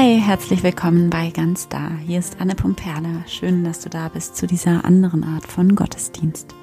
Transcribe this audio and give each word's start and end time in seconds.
Hi, 0.00 0.18
herzlich 0.18 0.62
willkommen 0.62 1.10
bei 1.10 1.28
Ganz 1.28 1.68
Da. 1.68 1.90
Hier 2.06 2.20
ist 2.20 2.40
Anne 2.40 2.54
Pumperle. 2.54 3.22
Schön, 3.26 3.64
dass 3.64 3.80
du 3.80 3.90
da 3.90 4.08
bist 4.08 4.34
zu 4.34 4.46
dieser 4.46 4.86
anderen 4.86 5.24
Art 5.24 5.46
von 5.46 5.76
Gottesdienst 5.76 6.54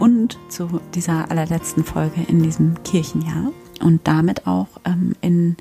und 0.00 0.36
zu 0.48 0.80
dieser 0.92 1.30
allerletzten 1.30 1.84
Folge 1.84 2.20
in 2.26 2.42
diesem 2.42 2.82
Kirchenjahr 2.82 3.52
und 3.80 4.08
damit 4.08 4.48
auch 4.48 4.66
ähm, 4.84 5.14
in 5.20 5.56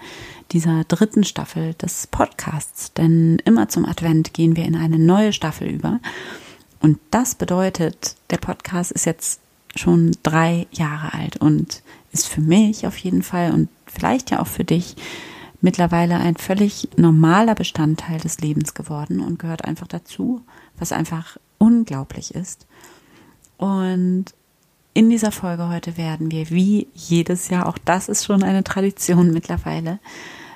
dieser 0.51 0.85
dritten 0.85 1.23
Staffel 1.23 1.75
des 1.75 2.07
Podcasts. 2.07 2.93
Denn 2.93 3.37
immer 3.45 3.69
zum 3.69 3.85
Advent 3.85 4.33
gehen 4.33 4.55
wir 4.55 4.65
in 4.65 4.75
eine 4.75 4.97
neue 4.97 5.33
Staffel 5.33 5.67
über. 5.67 5.99
Und 6.79 6.97
das 7.11 7.35
bedeutet, 7.35 8.15
der 8.31 8.37
Podcast 8.37 8.91
ist 8.91 9.05
jetzt 9.05 9.39
schon 9.75 10.17
drei 10.23 10.65
Jahre 10.71 11.13
alt 11.13 11.37
und 11.37 11.83
ist 12.11 12.27
für 12.27 12.41
mich 12.41 12.87
auf 12.87 12.97
jeden 12.97 13.21
Fall 13.21 13.51
und 13.51 13.69
vielleicht 13.85 14.31
ja 14.31 14.39
auch 14.39 14.47
für 14.47 14.63
dich 14.63 14.95
mittlerweile 15.61 16.17
ein 16.17 16.35
völlig 16.35 16.89
normaler 16.97 17.55
Bestandteil 17.55 18.19
des 18.19 18.39
Lebens 18.39 18.73
geworden 18.73 19.19
und 19.19 19.39
gehört 19.39 19.65
einfach 19.65 19.87
dazu, 19.87 20.41
was 20.77 20.91
einfach 20.91 21.37
unglaublich 21.57 22.35
ist. 22.35 22.67
Und 23.57 24.25
in 24.93 25.09
dieser 25.09 25.31
Folge 25.31 25.69
heute 25.69 25.97
werden 25.97 26.31
wir, 26.31 26.49
wie 26.49 26.87
jedes 26.93 27.49
Jahr, 27.49 27.67
auch 27.67 27.77
das 27.77 28.09
ist 28.09 28.25
schon 28.25 28.43
eine 28.43 28.63
Tradition 28.63 29.31
mittlerweile, 29.31 29.99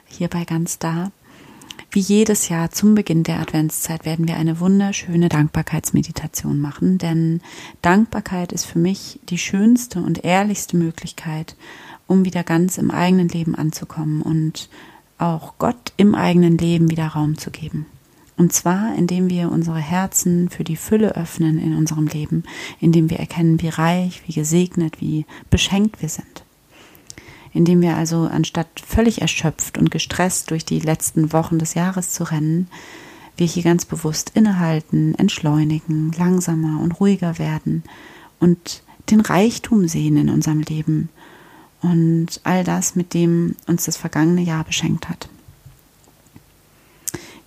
hier 0.06 0.28
bei 0.28 0.46
ganz 0.46 0.80
da, 0.80 1.12
wie 1.94 2.00
jedes 2.00 2.48
Jahr 2.48 2.72
zum 2.72 2.96
Beginn 2.96 3.24
der 3.24 3.40
Adventszeit 3.40 4.06
werden 4.06 4.28
wir 4.28 4.38
eine 4.38 4.62
wunderschöne 4.62 5.28
Dankbarkeitsmeditation 5.28 6.60
machen, 6.60 6.98
denn 6.98 7.42
Dankbarkeit 7.82 8.54
ist 8.54 8.66
für 8.66 8.80
mich 8.80 9.20
die 9.28 9.38
schönste 9.38 10.00
und 10.00 10.24
ehrlichste 10.24 10.78
Möglichkeit, 10.78 11.56
um 12.08 12.24
wieder 12.24 12.44
ganz 12.44 12.78
im 12.78 12.92
eigenen 12.92 13.28
Leben 13.28 13.56
anzukommen 13.56 14.22
und 14.22 14.70
auch 15.22 15.54
Gott 15.58 15.94
im 15.98 16.16
eigenen 16.16 16.58
Leben 16.58 16.90
wieder 16.90 17.08
Raum 17.08 17.38
zu 17.38 17.52
geben. 17.52 17.86
Und 18.38 18.54
zwar, 18.54 18.96
indem 18.96 19.30
wir 19.30 19.52
unsere 19.52 19.80
Herzen 19.80 20.50
für 20.50 20.64
die 20.64 20.76
Fülle 20.76 21.16
öffnen 21.16 21.60
in 21.60 21.76
unserem 21.76 22.08
Leben, 22.08 22.44
indem 22.80 23.10
wir 23.10 23.20
erkennen, 23.20 23.62
wie 23.62 23.70
reich, 23.70 24.24
wie 24.26 24.34
gesegnet, 24.34 25.00
wie 25.00 25.26
beschenkt 25.50 26.02
wir 26.02 26.10
sind. 26.10 26.44
Indem 27.54 27.82
wir 27.82 27.98
also 27.98 28.22
anstatt 28.22 28.68
völlig 28.84 29.22
erschöpft 29.22 29.78
und 29.78 29.92
gestresst 29.92 30.50
durch 30.50 30.66
die 30.66 30.80
letzten 30.80 31.34
Wochen 31.34 31.60
des 31.60 31.76
Jahres 31.76 32.14
zu 32.14 32.24
rennen, 32.24 32.68
wir 33.38 33.46
hier 33.46 33.64
ganz 33.64 33.86
bewusst 33.86 34.32
innehalten, 34.34 35.14
entschleunigen, 35.16 36.12
langsamer 36.18 36.82
und 36.82 37.00
ruhiger 37.00 37.38
werden 37.38 37.84
und 38.40 38.84
den 39.10 39.22
Reichtum 39.22 39.88
sehen 39.88 40.18
in 40.18 40.30
unserem 40.30 40.62
Leben 40.62 41.10
und 41.82 42.42
all 42.44 42.64
das, 42.64 42.96
mit 42.96 43.14
dem 43.14 43.56
uns 43.68 43.86
das 43.86 43.98
vergangene 43.98 44.42
Jahr 44.42 44.64
beschenkt 44.64 45.10
hat. 45.10 45.30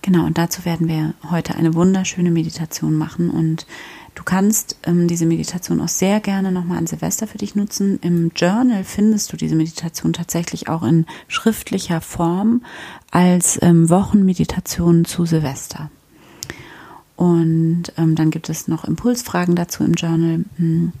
Genau, 0.01 0.25
und 0.25 0.37
dazu 0.37 0.65
werden 0.65 0.87
wir 0.87 1.15
heute 1.31 1.55
eine 1.55 1.73
wunderschöne 1.73 2.29
Meditation 2.29 2.93
machen 2.93 3.31
und 3.31 3.65
du 4.13 4.23
kannst 4.23 4.77
ähm, 4.83 5.07
diese 5.07 5.25
Meditation 5.25 5.81
auch 5.81 5.87
sehr 5.87 6.19
gerne 6.19 6.51
nochmal 6.51 6.77
an 6.77 6.85
Silvester 6.85 7.25
für 7.25 7.39
dich 7.39 7.55
nutzen. 7.55 7.97
Im 8.01 8.31
Journal 8.35 8.83
findest 8.83 9.33
du 9.33 9.37
diese 9.37 9.55
Meditation 9.55 10.13
tatsächlich 10.13 10.69
auch 10.69 10.83
in 10.83 11.07
schriftlicher 11.27 12.01
Form 12.01 12.63
als 13.09 13.57
ähm, 13.63 13.89
Wochenmeditation 13.89 15.05
zu 15.05 15.25
Silvester. 15.25 15.89
Und 17.15 17.85
ähm, 17.97 18.13
dann 18.13 18.29
gibt 18.29 18.49
es 18.49 18.67
noch 18.67 18.83
Impulsfragen 18.85 19.55
dazu 19.55 19.83
im 19.83 19.93
Journal. 19.93 20.45
Hm 20.57 20.93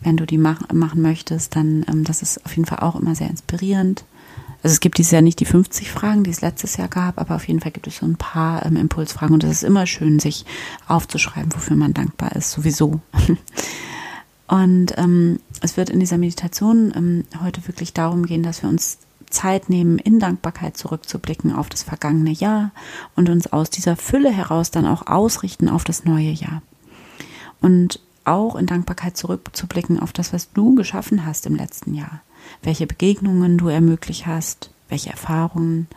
wenn 0.00 0.16
du 0.16 0.26
die 0.26 0.38
mach, 0.38 0.60
machen 0.72 1.02
möchtest, 1.02 1.56
dann 1.56 1.84
ähm, 1.88 2.04
das 2.04 2.22
ist 2.22 2.44
auf 2.44 2.56
jeden 2.56 2.66
Fall 2.66 2.80
auch 2.80 2.96
immer 2.96 3.14
sehr 3.14 3.30
inspirierend. 3.30 4.04
Also 4.62 4.74
es 4.74 4.80
gibt 4.80 4.98
dieses 4.98 5.12
Jahr 5.12 5.22
nicht 5.22 5.40
die 5.40 5.44
50 5.44 5.90
Fragen, 5.90 6.24
die 6.24 6.30
es 6.30 6.40
letztes 6.40 6.76
Jahr 6.76 6.88
gab, 6.88 7.20
aber 7.20 7.36
auf 7.36 7.46
jeden 7.46 7.60
Fall 7.60 7.72
gibt 7.72 7.86
es 7.86 7.98
so 7.98 8.06
ein 8.06 8.16
paar 8.16 8.64
ähm, 8.66 8.76
Impulsfragen 8.76 9.34
und 9.34 9.44
es 9.44 9.50
ist 9.50 9.62
immer 9.62 9.86
schön, 9.86 10.18
sich 10.18 10.44
aufzuschreiben, 10.88 11.54
wofür 11.54 11.76
man 11.76 11.94
dankbar 11.94 12.34
ist, 12.34 12.50
sowieso. 12.50 13.00
und 14.48 14.96
ähm, 14.96 15.40
es 15.60 15.76
wird 15.76 15.90
in 15.90 16.00
dieser 16.00 16.18
Meditation 16.18 16.92
ähm, 16.96 17.24
heute 17.42 17.66
wirklich 17.68 17.92
darum 17.92 18.26
gehen, 18.26 18.42
dass 18.42 18.62
wir 18.62 18.68
uns 18.68 18.98
Zeit 19.30 19.68
nehmen, 19.68 19.98
in 19.98 20.18
Dankbarkeit 20.18 20.76
zurückzublicken 20.76 21.52
auf 21.52 21.68
das 21.68 21.82
vergangene 21.82 22.30
Jahr 22.30 22.70
und 23.14 23.28
uns 23.28 23.52
aus 23.52 23.70
dieser 23.70 23.96
Fülle 23.96 24.30
heraus 24.30 24.70
dann 24.70 24.86
auch 24.86 25.06
ausrichten 25.06 25.68
auf 25.68 25.84
das 25.84 26.04
neue 26.04 26.30
Jahr. 26.30 26.62
Und 27.60 28.00
auch 28.26 28.56
in 28.56 28.66
Dankbarkeit 28.66 29.16
zurückzublicken 29.16 30.00
auf 30.00 30.12
das, 30.12 30.32
was 30.32 30.52
du 30.52 30.74
geschaffen 30.74 31.24
hast 31.24 31.46
im 31.46 31.54
letzten 31.56 31.94
Jahr. 31.94 32.22
Welche 32.62 32.86
Begegnungen 32.86 33.58
du 33.58 33.68
ermöglicht 33.68 34.26
hast, 34.26 34.70
welche 34.88 35.10
Erfahrungen. 35.10 35.88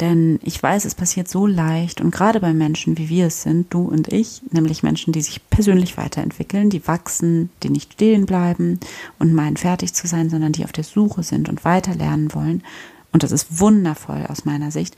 Denn 0.00 0.40
ich 0.42 0.60
weiß, 0.60 0.84
es 0.84 0.94
passiert 0.94 1.28
so 1.28 1.46
leicht 1.46 2.00
und 2.00 2.10
gerade 2.10 2.40
bei 2.40 2.52
Menschen, 2.52 2.98
wie 2.98 3.08
wir 3.08 3.26
es 3.26 3.42
sind, 3.42 3.72
du 3.72 3.82
und 3.82 4.12
ich, 4.12 4.42
nämlich 4.50 4.82
Menschen, 4.82 5.12
die 5.12 5.22
sich 5.22 5.48
persönlich 5.48 5.96
weiterentwickeln, 5.96 6.70
die 6.70 6.86
wachsen, 6.88 7.50
die 7.62 7.70
nicht 7.70 7.92
stehen 7.92 8.26
bleiben 8.26 8.80
und 9.18 9.32
meinen 9.32 9.56
fertig 9.56 9.92
zu 9.94 10.06
sein, 10.06 10.28
sondern 10.28 10.52
die 10.52 10.64
auf 10.64 10.72
der 10.72 10.84
Suche 10.84 11.22
sind 11.22 11.48
und 11.48 11.64
weiter 11.64 11.94
lernen 11.94 12.34
wollen. 12.34 12.64
Und 13.12 13.22
das 13.22 13.30
ist 13.30 13.60
wundervoll 13.60 14.26
aus 14.28 14.44
meiner 14.44 14.70
Sicht. 14.70 14.96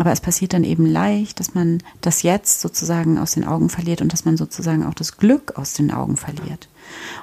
Aber 0.00 0.12
es 0.12 0.22
passiert 0.22 0.54
dann 0.54 0.64
eben 0.64 0.86
leicht, 0.86 1.40
dass 1.40 1.52
man 1.52 1.82
das 2.00 2.22
Jetzt 2.22 2.62
sozusagen 2.62 3.18
aus 3.18 3.32
den 3.32 3.46
Augen 3.46 3.68
verliert 3.68 4.00
und 4.00 4.14
dass 4.14 4.24
man 4.24 4.38
sozusagen 4.38 4.82
auch 4.86 4.94
das 4.94 5.18
Glück 5.18 5.58
aus 5.58 5.74
den 5.74 5.90
Augen 5.90 6.16
verliert. 6.16 6.70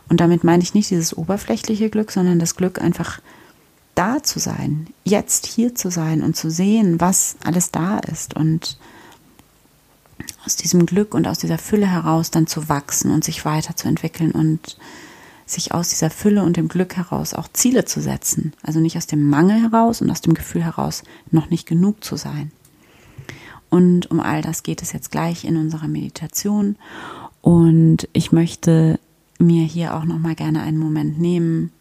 Und 0.09 0.21
damit 0.21 0.43
meine 0.43 0.61
ich 0.61 0.75
nicht 0.75 0.91
dieses 0.91 1.17
oberflächliche 1.17 1.89
Glück, 1.89 2.11
sondern 2.11 2.37
das 2.37 2.55
Glück 2.55 2.79
einfach 2.79 3.19
da 3.95 4.21
zu 4.21 4.37
sein, 4.37 4.85
jetzt 5.03 5.47
hier 5.47 5.73
zu 5.73 5.89
sein 5.89 6.21
und 6.21 6.35
zu 6.35 6.51
sehen, 6.51 7.01
was 7.01 7.37
alles 7.43 7.71
da 7.71 7.97
ist 7.97 8.35
und 8.35 8.77
aus 10.45 10.55
diesem 10.55 10.85
Glück 10.85 11.15
und 11.15 11.27
aus 11.27 11.39
dieser 11.39 11.57
Fülle 11.57 11.87
heraus 11.87 12.29
dann 12.29 12.45
zu 12.45 12.69
wachsen 12.69 13.09
und 13.09 13.23
sich 13.23 13.43
weiterzuentwickeln 13.43 14.33
und 14.33 14.77
sich 15.47 15.73
aus 15.73 15.89
dieser 15.89 16.11
Fülle 16.11 16.43
und 16.43 16.57
dem 16.57 16.67
Glück 16.67 16.95
heraus 16.95 17.33
auch 17.33 17.47
Ziele 17.51 17.85
zu 17.85 18.01
setzen. 18.01 18.53
Also 18.61 18.79
nicht 18.79 18.97
aus 18.97 19.07
dem 19.07 19.27
Mangel 19.27 19.59
heraus 19.63 19.99
und 19.99 20.11
aus 20.11 20.21
dem 20.21 20.35
Gefühl 20.35 20.63
heraus, 20.63 21.01
noch 21.31 21.49
nicht 21.49 21.65
genug 21.65 22.03
zu 22.03 22.17
sein. 22.17 22.51
Und 23.69 24.09
um 24.11 24.19
all 24.19 24.41
das 24.41 24.63
geht 24.63 24.81
es 24.81 24.93
jetzt 24.93 25.11
gleich 25.11 25.45
in 25.45 25.57
unserer 25.57 25.87
Meditation. 25.87 26.75
Und 27.41 28.07
ich 28.13 28.31
möchte 28.31 28.99
mir 29.39 29.63
hier 29.63 29.95
auch 29.95 30.05
noch 30.05 30.17
mal 30.17 30.35
gerne 30.35 30.61
einen 30.61 30.77
Moment 30.77 31.19
nehmen, 31.19 31.71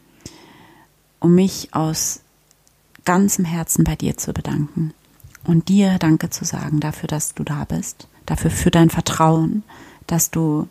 um 1.20 1.34
mich 1.34 1.68
aus 1.72 2.20
ganzem 3.04 3.44
Herzen 3.44 3.84
bei 3.84 3.96
dir 3.96 4.16
zu 4.16 4.32
bedanken 4.32 4.92
und 5.44 5.68
dir 5.68 5.98
Danke 5.98 6.30
zu 6.30 6.44
sagen 6.44 6.80
dafür, 6.80 7.06
dass 7.06 7.34
du 7.34 7.44
da 7.44 7.64
bist, 7.64 8.08
dafür 8.26 8.50
für 8.50 8.70
dein 8.70 8.90
Vertrauen, 8.90 9.62
dass 10.06 10.30
du 10.30 10.68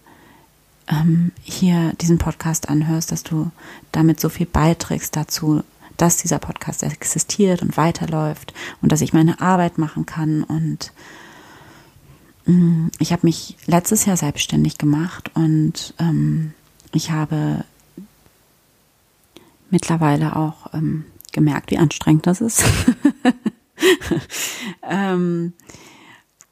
ähm, 0.87 1.31
hier 1.41 1.93
diesen 2.01 2.17
Podcast 2.17 2.69
anhörst, 2.69 3.11
dass 3.11 3.23
du 3.23 3.51
damit 3.91 4.19
so 4.19 4.29
viel 4.29 4.45
beiträgst 4.45 5.15
dazu, 5.15 5.63
dass 5.97 6.17
dieser 6.17 6.39
Podcast 6.39 6.83
existiert 6.83 7.61
und 7.61 7.77
weiterläuft 7.77 8.53
und 8.81 8.91
dass 8.91 9.01
ich 9.01 9.13
meine 9.13 9.41
Arbeit 9.41 9.77
machen 9.77 10.05
kann. 10.05 10.43
Und 10.43 10.91
mm, 12.45 12.87
ich 12.99 13.11
habe 13.11 13.25
mich 13.25 13.57
letztes 13.65 14.05
Jahr 14.05 14.17
selbstständig 14.17 14.77
gemacht 14.77 15.31
und 15.35 15.93
ähm, 15.99 16.53
ich 16.91 17.11
habe 17.11 17.63
mittlerweile 19.69 20.35
auch 20.35 20.73
ähm, 20.73 21.05
gemerkt, 21.31 21.71
wie 21.71 21.77
anstrengend 21.77 22.27
das 22.27 22.41
ist. 22.41 22.63
ähm, 24.89 25.53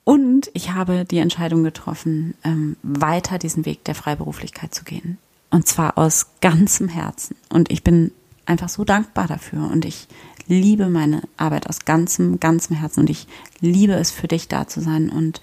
und 0.03 0.51
ich 0.53 0.71
habe 0.71 1.05
die 1.05 1.19
Entscheidung 1.19 1.63
getroffen, 1.63 2.35
ähm, 2.43 2.75
weiter 2.83 3.39
diesen 3.39 3.65
Weg 3.65 3.85
der 3.85 3.95
Freiberuflichkeit 3.95 4.75
zu 4.75 4.83
gehen. 4.83 5.17
Und 5.49 5.67
zwar 5.67 5.97
aus 5.97 6.27
ganzem 6.41 6.89
Herzen. 6.89 7.35
Und 7.49 7.71
ich 7.71 7.83
bin 7.83 8.11
einfach 8.45 8.69
so 8.69 8.83
dankbar 8.83 9.27
dafür. 9.27 9.69
Und 9.69 9.85
ich 9.85 10.07
liebe 10.47 10.89
meine 10.89 11.21
Arbeit 11.37 11.67
aus 11.69 11.85
ganzem, 11.85 12.39
ganzem 12.39 12.75
Herzen. 12.75 13.01
Und 13.01 13.09
ich 13.09 13.27
liebe 13.59 13.93
es 13.93 14.11
für 14.11 14.27
dich 14.27 14.47
da 14.47 14.67
zu 14.67 14.81
sein 14.81 15.09
und 15.09 15.41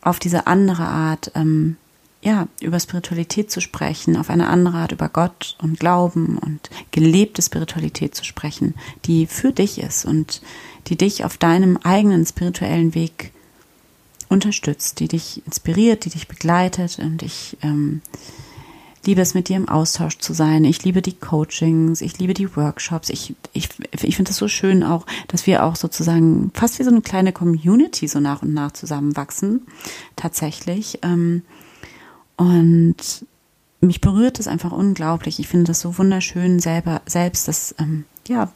auf 0.00 0.18
diese 0.18 0.46
andere 0.46 0.84
Art, 0.84 1.32
ähm, 1.34 1.76
ja, 2.20 2.48
über 2.60 2.80
Spiritualität 2.80 3.50
zu 3.50 3.60
sprechen, 3.60 4.16
auf 4.16 4.28
eine 4.28 4.48
andere 4.48 4.78
Art 4.78 4.92
über 4.92 5.08
Gott 5.08 5.56
und 5.62 5.78
Glauben 5.78 6.36
und 6.38 6.68
gelebte 6.90 7.42
Spiritualität 7.42 8.14
zu 8.14 8.24
sprechen, 8.24 8.74
die 9.04 9.26
für 9.26 9.52
dich 9.52 9.78
ist 9.78 10.04
und 10.04 10.42
die 10.88 10.96
dich 10.96 11.24
auf 11.24 11.38
deinem 11.38 11.76
eigenen 11.76 12.26
spirituellen 12.26 12.94
Weg 12.94 13.32
unterstützt, 14.28 15.00
die 15.00 15.08
dich 15.08 15.42
inspiriert, 15.46 16.04
die 16.04 16.10
dich 16.10 16.26
begleitet. 16.28 16.98
Und 16.98 17.22
ich 17.22 17.56
ähm, 17.62 18.02
liebe 19.08 19.22
es, 19.22 19.32
mit 19.32 19.48
dir 19.48 19.56
im 19.56 19.70
Austausch 19.70 20.18
zu 20.18 20.34
sein. 20.34 20.64
Ich 20.64 20.84
liebe 20.84 21.00
die 21.00 21.14
Coachings, 21.14 22.02
ich 22.02 22.18
liebe 22.18 22.34
die 22.34 22.54
Workshops. 22.56 23.08
Ich, 23.08 23.34
ich, 23.54 23.70
ich 24.02 24.16
finde 24.16 24.30
es 24.30 24.36
so 24.36 24.48
schön 24.48 24.84
auch, 24.84 25.06
dass 25.28 25.46
wir 25.46 25.64
auch 25.64 25.76
sozusagen 25.76 26.50
fast 26.52 26.78
wie 26.78 26.82
so 26.82 26.90
eine 26.90 27.00
kleine 27.00 27.32
Community 27.32 28.06
so 28.06 28.20
nach 28.20 28.42
und 28.42 28.52
nach 28.52 28.72
zusammenwachsen. 28.72 29.62
Tatsächlich. 30.14 30.98
Ähm, 31.00 31.40
und 32.36 32.96
mich 33.80 34.02
berührt 34.02 34.40
es 34.40 34.46
einfach 34.46 34.72
unglaublich. 34.72 35.40
Ich 35.40 35.48
finde 35.48 35.64
das 35.64 35.80
so 35.80 35.96
wunderschön, 35.96 36.60
selber, 36.60 37.00
selbst 37.06 37.48
das, 37.48 37.74
ähm, 37.78 38.04
ja, 38.28 38.52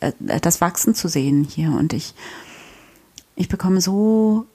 äh, 0.00 0.10
das 0.40 0.60
Wachsen 0.60 0.96
zu 0.96 1.06
sehen 1.06 1.44
hier. 1.44 1.70
Und 1.70 1.92
ich, 1.92 2.14
ich 3.36 3.48
bekomme 3.48 3.80
so 3.80 4.46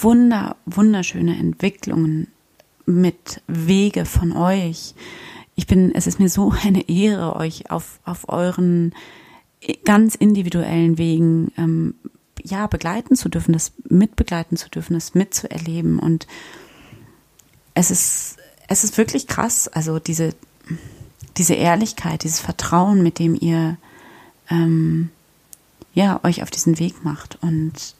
wunder, 0.00 0.56
wunderschöne 0.66 1.36
Entwicklungen 1.36 2.28
mit 2.86 3.42
Wege 3.46 4.04
von 4.04 4.32
euch. 4.32 4.94
Ich 5.54 5.66
bin, 5.66 5.94
es 5.94 6.06
ist 6.06 6.20
mir 6.20 6.28
so 6.28 6.52
eine 6.64 6.88
Ehre, 6.88 7.36
euch 7.36 7.70
auf, 7.70 8.00
auf 8.04 8.28
euren 8.28 8.94
ganz 9.84 10.14
individuellen 10.14 10.98
Wegen 10.98 11.52
ähm, 11.56 11.94
ja 12.42 12.66
begleiten 12.66 13.16
zu 13.16 13.28
dürfen, 13.28 13.52
das 13.52 13.72
mitbegleiten 13.88 14.56
zu 14.56 14.68
dürfen, 14.68 14.94
das 14.94 15.14
mitzuerleben. 15.14 15.98
Und 15.98 16.26
es 17.72 17.90
ist, 17.90 18.36
es 18.68 18.84
ist 18.84 18.98
wirklich 18.98 19.26
krass. 19.26 19.68
Also 19.68 19.98
diese, 19.98 20.34
diese 21.38 21.54
Ehrlichkeit, 21.54 22.24
dieses 22.24 22.40
Vertrauen, 22.40 23.02
mit 23.02 23.18
dem 23.18 23.34
ihr 23.40 23.78
ähm, 24.50 25.10
ja 25.94 26.20
euch 26.22 26.42
auf 26.42 26.50
diesen 26.50 26.78
Weg 26.78 27.04
macht 27.04 27.38
und 27.40 27.94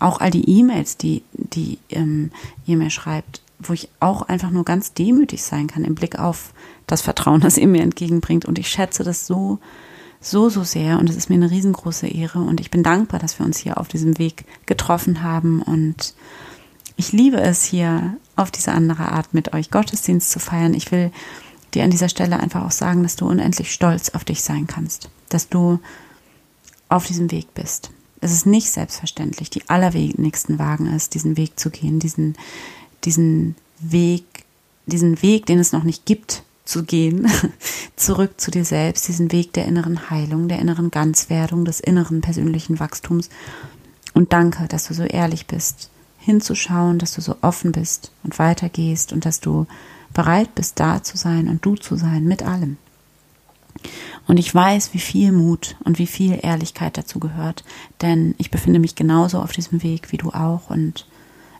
auch 0.00 0.20
all 0.20 0.30
die 0.30 0.48
E-Mails, 0.48 0.96
die, 0.96 1.22
die 1.32 1.78
ähm, 1.90 2.32
ihr 2.66 2.76
mir 2.76 2.90
schreibt, 2.90 3.42
wo 3.58 3.72
ich 3.72 3.88
auch 4.00 4.22
einfach 4.22 4.50
nur 4.50 4.64
ganz 4.64 4.94
demütig 4.94 5.42
sein 5.42 5.66
kann 5.66 5.84
im 5.84 5.94
Blick 5.94 6.18
auf 6.18 6.52
das 6.86 7.02
Vertrauen, 7.02 7.40
das 7.40 7.58
ihr 7.58 7.68
mir 7.68 7.82
entgegenbringt. 7.82 8.46
Und 8.46 8.58
ich 8.58 8.68
schätze 8.68 9.04
das 9.04 9.26
so, 9.26 9.58
so, 10.20 10.48
so 10.48 10.64
sehr. 10.64 10.98
Und 10.98 11.08
es 11.10 11.16
ist 11.16 11.28
mir 11.28 11.36
eine 11.36 11.50
riesengroße 11.50 12.08
Ehre. 12.08 12.40
Und 12.40 12.60
ich 12.60 12.70
bin 12.70 12.82
dankbar, 12.82 13.20
dass 13.20 13.38
wir 13.38 13.46
uns 13.46 13.58
hier 13.58 13.78
auf 13.78 13.88
diesem 13.88 14.18
Weg 14.18 14.44
getroffen 14.66 15.22
haben. 15.22 15.62
Und 15.62 16.14
ich 16.96 17.12
liebe 17.12 17.40
es 17.40 17.64
hier 17.64 18.16
auf 18.36 18.50
diese 18.50 18.72
andere 18.72 19.12
Art 19.12 19.34
mit 19.34 19.52
euch 19.52 19.70
Gottesdienst 19.70 20.30
zu 20.30 20.38
feiern. 20.38 20.74
Ich 20.74 20.90
will 20.90 21.12
dir 21.74 21.84
an 21.84 21.90
dieser 21.90 22.08
Stelle 22.08 22.40
einfach 22.40 22.64
auch 22.64 22.72
sagen, 22.72 23.02
dass 23.02 23.16
du 23.16 23.28
unendlich 23.28 23.72
stolz 23.72 24.10
auf 24.10 24.24
dich 24.24 24.42
sein 24.42 24.66
kannst, 24.66 25.10
dass 25.28 25.48
du 25.48 25.78
auf 26.88 27.06
diesem 27.06 27.30
Weg 27.30 27.54
bist. 27.54 27.90
Es 28.20 28.32
ist 28.32 28.46
nicht 28.46 28.70
selbstverständlich. 28.70 29.50
Die 29.50 29.68
allerwenigsten 29.68 30.58
wagen 30.58 30.86
es, 30.86 31.08
diesen 31.08 31.36
Weg 31.36 31.58
zu 31.58 31.70
gehen, 31.70 31.98
diesen, 31.98 32.36
diesen 33.04 33.56
Weg, 33.78 34.24
diesen 34.86 35.22
Weg, 35.22 35.46
den 35.46 35.58
es 35.58 35.72
noch 35.72 35.84
nicht 35.84 36.04
gibt, 36.04 36.42
zu 36.64 36.84
gehen, 36.84 37.26
zurück 37.96 38.40
zu 38.40 38.50
dir 38.50 38.64
selbst, 38.64 39.08
diesen 39.08 39.32
Weg 39.32 39.52
der 39.54 39.66
inneren 39.66 40.10
Heilung, 40.10 40.48
der 40.48 40.58
inneren 40.58 40.90
Ganzwerdung, 40.90 41.64
des 41.64 41.80
inneren 41.80 42.20
persönlichen 42.20 42.78
Wachstums. 42.78 43.30
Und 44.12 44.32
danke, 44.32 44.66
dass 44.68 44.86
du 44.86 44.94
so 44.94 45.04
ehrlich 45.04 45.46
bist, 45.46 45.90
hinzuschauen, 46.18 46.98
dass 46.98 47.14
du 47.14 47.20
so 47.20 47.36
offen 47.40 47.72
bist 47.72 48.12
und 48.22 48.38
weitergehst 48.38 49.12
und 49.12 49.24
dass 49.24 49.40
du 49.40 49.66
bereit 50.12 50.54
bist, 50.54 50.78
da 50.78 51.02
zu 51.02 51.16
sein 51.16 51.48
und 51.48 51.64
du 51.64 51.76
zu 51.76 51.96
sein 51.96 52.24
mit 52.24 52.42
allem. 52.42 52.76
Und 54.30 54.36
ich 54.36 54.54
weiß, 54.54 54.94
wie 54.94 55.00
viel 55.00 55.32
Mut 55.32 55.74
und 55.82 55.98
wie 55.98 56.06
viel 56.06 56.38
Ehrlichkeit 56.40 56.96
dazu 56.96 57.18
gehört, 57.18 57.64
denn 58.00 58.36
ich 58.38 58.52
befinde 58.52 58.78
mich 58.78 58.94
genauso 58.94 59.40
auf 59.40 59.50
diesem 59.50 59.82
Weg 59.82 60.12
wie 60.12 60.18
du 60.18 60.30
auch 60.30 60.70
und 60.70 61.08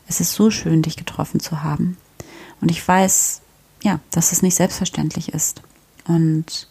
es 0.07 0.21
ist 0.21 0.31
so 0.31 0.49
schön, 0.51 0.81
dich 0.81 0.95
getroffen 0.95 1.41
zu 1.41 1.63
haben. 1.63 1.97
Und 2.61 2.71
ich 2.71 2.87
weiß, 2.87 3.41
ja, 3.83 3.99
dass 4.11 4.31
es 4.31 4.41
nicht 4.41 4.55
selbstverständlich 4.55 5.33
ist. 5.33 5.61
Und 6.07 6.69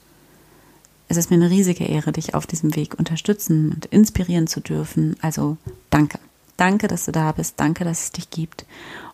es 1.09 1.19
ist 1.19 1.29
mir 1.29 1.37
eine 1.37 1.51
riesige 1.51 1.85
Ehre, 1.85 2.13
dich 2.13 2.35
auf 2.35 2.47
diesem 2.47 2.75
Weg 2.77 2.99
unterstützen 2.99 3.71
und 3.71 3.85
inspirieren 3.85 4.47
zu 4.47 4.61
dürfen. 4.61 5.17
Also 5.21 5.59
danke. 5.91 6.19
Danke, 6.57 6.89
dass 6.89 7.05
du 7.05 7.13
da 7.13 7.33
bist. 7.33 7.61
Danke, 7.61 7.85
dass 7.85 8.05
es 8.05 8.13
dich 8.13 8.31
gibt. 8.31 8.65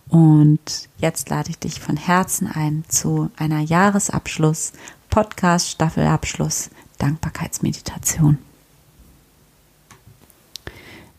Und 0.08 0.88
jetzt 0.98 1.30
lade 1.30 1.50
ich 1.50 1.58
dich 1.58 1.80
von 1.80 1.96
Herzen 1.96 2.46
ein 2.46 2.84
zu 2.88 3.28
einer 3.36 3.60
Jahresabschluss, 3.60 4.72
Podcast 5.10 5.70
Staffelabschluss, 5.70 6.70
Dankbarkeitsmeditation. 6.98 8.38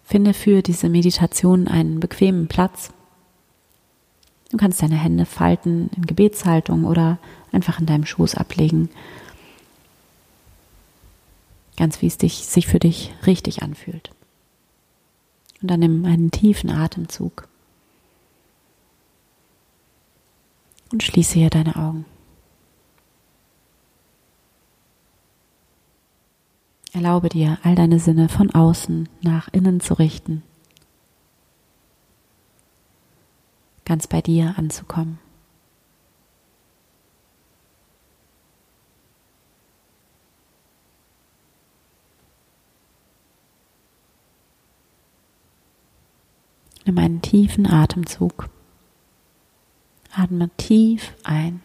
Finde 0.06 0.34
für 0.34 0.62
diese 0.62 0.88
Meditation 0.88 1.68
einen 1.68 2.00
bequemen 2.00 2.48
Platz. 2.48 2.92
Du 4.50 4.57
kannst 4.57 4.81
deine 4.81 4.95
Hände 4.95 5.25
falten 5.25 5.89
in 5.95 6.06
Gebetshaltung 6.06 6.86
oder 6.86 7.18
einfach 7.51 7.80
in 7.80 7.86
deinem 7.86 8.06
Schoß 8.06 8.36
ablegen. 8.36 8.89
Ganz 11.75 12.01
wie 12.01 12.07
es 12.07 12.18
dich, 12.18 12.45
sich 12.45 12.68
für 12.68 12.80
dich 12.80 13.13
richtig 13.25 13.62
anfühlt. 13.62 14.12
Und 15.62 15.69
dann 15.69 15.80
nimm 15.80 16.06
einen 16.06 16.31
tiefen 16.31 16.69
Atemzug. 16.69 17.48
Und 20.92 21.04
schließe 21.04 21.34
hier 21.34 21.50
deine 21.50 21.75
Augen. 21.75 22.06
Erlaube 27.17 27.29
dir, 27.29 27.57
all 27.63 27.73
deine 27.73 27.97
Sinne 27.97 28.29
von 28.29 28.51
außen 28.51 29.09
nach 29.23 29.47
innen 29.51 29.79
zu 29.79 29.95
richten, 29.95 30.43
ganz 33.85 34.05
bei 34.05 34.21
dir 34.21 34.53
anzukommen. 34.55 35.17
Nimm 46.85 46.99
einen 46.99 47.23
tiefen 47.23 47.65
Atemzug. 47.65 48.47
Atme 50.15 50.51
tief 50.57 51.15
ein. 51.23 51.63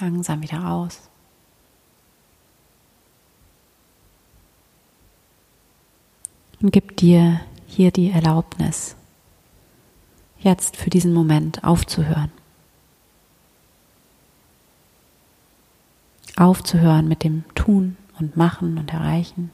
Langsam 0.00 0.42
wieder 0.42 0.66
aus. 0.66 1.10
Und 6.62 6.72
gib 6.72 6.96
dir 6.96 7.40
hier 7.66 7.90
die 7.90 8.10
Erlaubnis, 8.10 8.96
jetzt 10.38 10.76
für 10.76 10.90
diesen 10.90 11.12
Moment 11.12 11.64
aufzuhören. 11.64 12.32
Aufzuhören 16.36 17.06
mit 17.06 17.22
dem 17.22 17.44
Tun 17.54 17.96
und 18.18 18.36
Machen 18.36 18.78
und 18.78 18.92
Erreichen. 18.92 19.52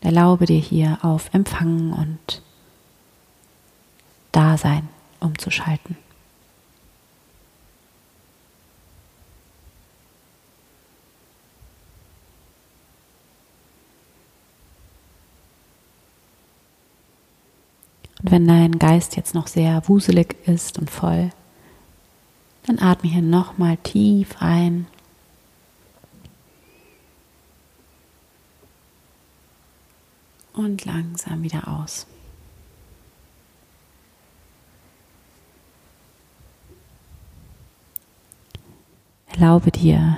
Erlaube 0.00 0.46
dir 0.46 0.60
hier 0.60 0.98
auf 1.02 1.32
Empfangen 1.32 1.92
und 1.92 2.42
Dasein 4.32 4.88
umzuschalten. 5.26 5.96
Und 18.22 18.32
wenn 18.32 18.48
dein 18.48 18.78
Geist 18.78 19.16
jetzt 19.16 19.34
noch 19.34 19.46
sehr 19.46 19.86
wuselig 19.88 20.34
ist 20.46 20.78
und 20.78 20.90
voll, 20.90 21.30
dann 22.66 22.80
atme 22.80 23.08
hier 23.08 23.22
nochmal 23.22 23.76
tief 23.76 24.36
ein 24.40 24.86
und 30.54 30.84
langsam 30.84 31.42
wieder 31.42 31.68
aus. 31.68 32.06
Erlaube 39.38 39.70
dir, 39.70 40.16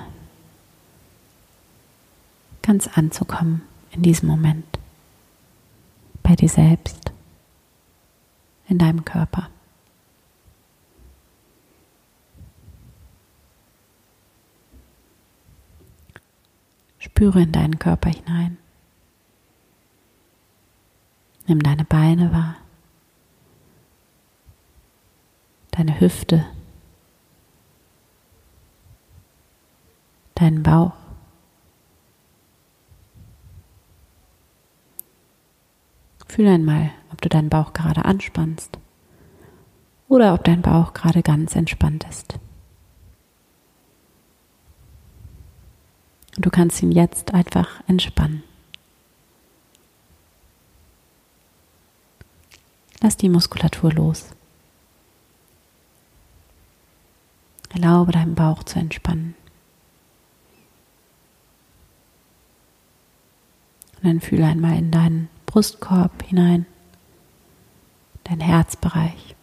ganz 2.63 2.87
anzukommen 2.87 3.63
in 3.91 4.03
diesem 4.03 4.29
Moment, 4.29 4.79
bei 6.23 6.37
dir 6.37 6.49
selbst, 6.49 7.11
in 8.69 8.79
deinem 8.79 9.05
Körper. 9.05 9.51
Spüre 17.01 17.43
in 17.43 17.51
deinen 17.51 17.81
Körper 17.81 18.11
hinein. 18.11 18.57
Nimm 21.49 21.61
deine 21.61 21.85
Beine 21.85 22.33
wahr, 22.33 22.55
deine 25.73 25.99
Hüfte, 25.99 26.47
deinen 30.41 30.63
Bauch. 30.63 30.93
Fühl 36.29 36.47
einmal, 36.47 36.91
ob 37.11 37.21
du 37.21 37.29
deinen 37.29 37.49
Bauch 37.49 37.73
gerade 37.73 38.05
anspannst 38.05 38.79
oder 40.09 40.35
ob 40.35 40.45
dein 40.45 40.63
Bauch 40.63 40.93
gerade 40.93 41.23
ganz 41.23 41.57
entspannt 41.57 42.07
ist. 42.09 42.39
Und 46.37 46.47
du 46.47 46.51
kannst 46.51 46.81
ihn 46.83 46.93
jetzt 46.93 47.35
einfach 47.35 47.83
entspannen. 47.89 48.45
Lass 53.01 53.17
die 53.17 53.29
Muskulatur 53.29 53.93
los. 53.93 54.27
Erlaube 57.71 58.13
deinem 58.13 58.35
Bauch 58.35 58.63
zu 58.63 58.79
entspannen. 58.79 59.35
Und 63.99 64.09
dann 64.09 64.21
fühle 64.21 64.47
einmal 64.47 64.79
in 64.79 64.91
deinen 64.91 65.29
Brustkorb 65.47 66.23
hinein, 66.23 66.67
dein 68.25 68.41
Herzbereich. 68.41 69.35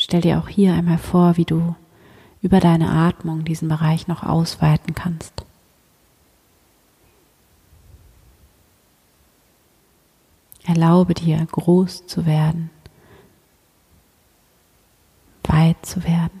Stell 0.00 0.22
dir 0.22 0.38
auch 0.38 0.48
hier 0.48 0.74
einmal 0.74 0.98
vor, 0.98 1.36
wie 1.36 1.44
du 1.44 1.76
über 2.40 2.58
deine 2.58 2.90
Atmung 2.90 3.44
diesen 3.44 3.68
Bereich 3.68 4.08
noch 4.08 4.24
ausweiten 4.24 4.94
kannst. 4.94 5.32
Erlaube 10.64 11.14
dir, 11.14 11.44
groß 11.50 12.06
zu 12.06 12.26
werden, 12.26 12.70
weit 15.44 15.84
zu 15.84 16.04
werden. 16.04 16.40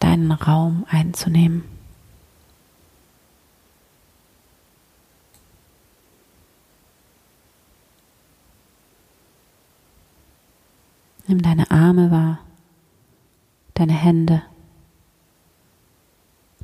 Deinen 0.00 0.32
Raum 0.32 0.84
einzunehmen. 0.90 1.64
Nimm 11.28 11.42
deine 11.42 11.70
Arme 11.70 12.10
wahr, 12.10 12.40
deine 13.74 13.92
Hände, 13.92 14.42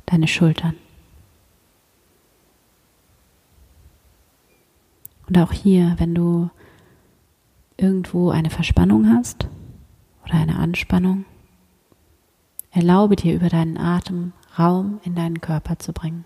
deine 0.05 0.27
Schultern. 0.27 0.75
Und 5.27 5.37
auch 5.37 5.53
hier, 5.53 5.95
wenn 5.99 6.13
du 6.13 6.49
irgendwo 7.77 8.29
eine 8.29 8.49
Verspannung 8.49 9.07
hast 9.07 9.47
oder 10.25 10.33
eine 10.33 10.57
Anspannung, 10.57 11.23
erlaube 12.77 13.15
dir 13.15 13.33
über 13.33 13.49
deinen 13.49 13.75
Atem 13.75 14.33
Raum 14.59 14.99
in 15.03 15.15
deinen 15.15 15.41
Körper 15.41 15.79
zu 15.79 15.93
bringen. 15.93 16.25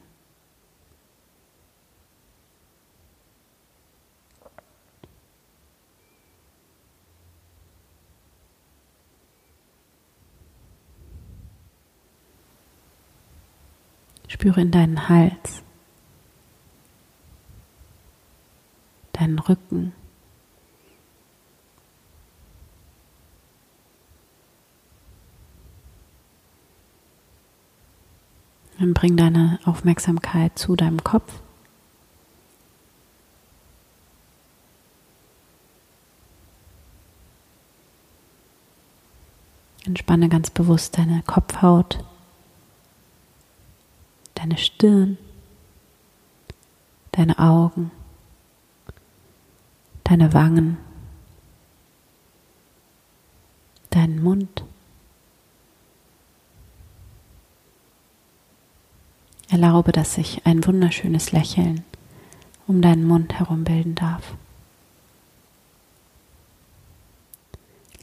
Spüre 14.28 14.60
in 14.62 14.72
deinen 14.72 15.08
Hals, 15.08 15.64
deinen 19.14 19.40
Rücken. 19.40 19.94
Dann 28.82 28.96
bring 28.96 29.16
deine 29.16 29.60
Aufmerksamkeit 29.64 30.58
zu 30.58 30.76
deinem 30.76 31.04
Kopf. 31.04 31.32
Entspanne 39.86 40.28
ganz 40.30 40.50
bewusst 40.50 40.98
deine 40.98 41.22
Kopfhaut 41.28 42.04
deine 44.42 44.58
Stirn, 44.58 45.20
deine 47.12 47.38
Augen, 47.38 47.92
deine 50.04 50.34
Wangen, 50.34 50.78
deinen 53.92 54.24
Mund. 54.24 54.64
Erlaube, 59.52 59.92
dass 59.92 60.16
sich 60.16 60.42
ein 60.46 60.66
wunderschönes 60.66 61.34
Lächeln 61.34 61.84
um 62.68 62.82
deinen 62.82 63.06
Mund 63.06 63.38
herum 63.38 63.66
bilden 63.66 63.96
darf. 63.96 64.34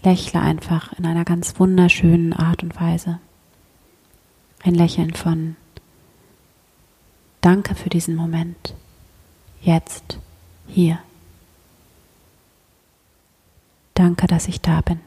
Lächle 0.02 0.42
einfach 0.42 0.92
in 0.98 1.06
einer 1.06 1.24
ganz 1.24 1.58
wunderschönen 1.58 2.34
Art 2.34 2.62
und 2.62 2.78
Weise. 2.78 3.18
Ein 4.62 4.74
Lächeln 4.74 5.14
von 5.14 5.56
Danke 7.40 7.74
für 7.74 7.88
diesen 7.88 8.14
Moment. 8.14 8.74
Jetzt, 9.62 10.18
hier. 10.66 10.98
Danke, 13.94 14.26
dass 14.26 14.48
ich 14.48 14.60
da 14.60 14.82
bin. 14.82 15.00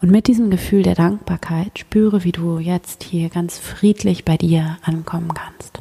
Und 0.00 0.10
mit 0.10 0.26
diesem 0.26 0.50
Gefühl 0.50 0.82
der 0.82 0.94
Dankbarkeit 0.94 1.78
spüre, 1.78 2.22
wie 2.24 2.32
du 2.32 2.58
jetzt 2.58 3.02
hier 3.02 3.28
ganz 3.28 3.58
friedlich 3.58 4.24
bei 4.24 4.36
dir 4.36 4.78
ankommen 4.82 5.32
kannst. 5.32 5.80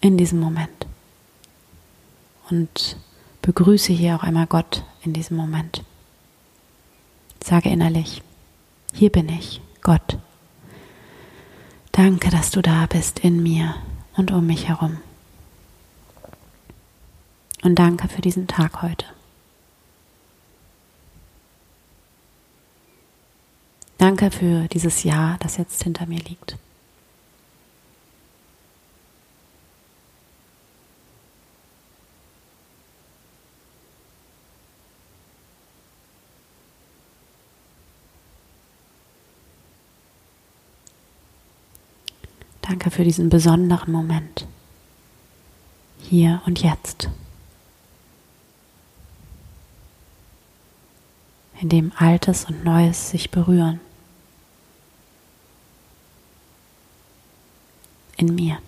In 0.00 0.16
diesem 0.16 0.40
Moment. 0.40 0.86
Und 2.48 2.96
begrüße 3.42 3.92
hier 3.92 4.16
auch 4.16 4.22
einmal 4.22 4.46
Gott 4.46 4.84
in 5.02 5.12
diesem 5.12 5.36
Moment. 5.36 5.84
Sage 7.44 7.68
innerlich, 7.68 8.22
hier 8.92 9.10
bin 9.10 9.28
ich, 9.28 9.60
Gott. 9.82 10.18
Danke, 11.92 12.30
dass 12.30 12.50
du 12.50 12.62
da 12.62 12.86
bist 12.86 13.18
in 13.20 13.42
mir 13.42 13.74
und 14.16 14.30
um 14.30 14.46
mich 14.46 14.68
herum. 14.68 14.98
Und 17.62 17.78
danke 17.78 18.08
für 18.08 18.22
diesen 18.22 18.46
Tag 18.46 18.82
heute. 18.82 19.04
Danke 24.00 24.30
für 24.30 24.66
dieses 24.68 25.02
Jahr, 25.02 25.36
das 25.40 25.58
jetzt 25.58 25.82
hinter 25.82 26.06
mir 26.06 26.20
liegt. 26.20 26.56
Danke 42.62 42.90
für 42.90 43.04
diesen 43.04 43.28
besonderen 43.28 43.92
Moment. 43.92 44.46
Hier 45.98 46.40
und 46.46 46.62
jetzt. 46.62 47.10
In 51.60 51.68
dem 51.68 51.92
Altes 51.96 52.46
und 52.46 52.64
Neues 52.64 53.10
sich 53.10 53.30
berühren. 53.30 53.78
In 58.20 58.34
mir. 58.34 58.58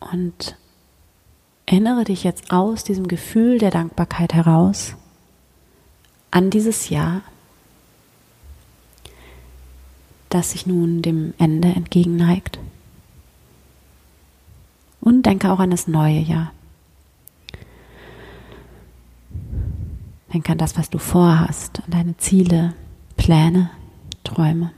Und 0.00 0.56
Erinnere 1.72 2.04
dich 2.04 2.22
jetzt 2.22 2.52
aus 2.52 2.84
diesem 2.84 3.08
Gefühl 3.08 3.58
der 3.58 3.70
Dankbarkeit 3.70 4.34
heraus 4.34 4.94
an 6.30 6.50
dieses 6.50 6.90
Jahr, 6.90 7.22
das 10.28 10.50
sich 10.50 10.66
nun 10.66 11.00
dem 11.00 11.32
Ende 11.38 11.68
entgegenneigt. 11.68 12.58
Und 15.00 15.24
denke 15.24 15.50
auch 15.50 15.60
an 15.60 15.70
das 15.70 15.88
neue 15.88 16.18
Jahr. 16.18 16.52
Denke 20.32 20.52
an 20.52 20.58
das, 20.58 20.78
was 20.78 20.88
du 20.88 20.98
vorhast, 20.98 21.82
an 21.84 21.90
deine 21.90 22.16
Ziele, 22.16 22.74
Pläne, 23.16 23.70
Träume. 24.24 24.72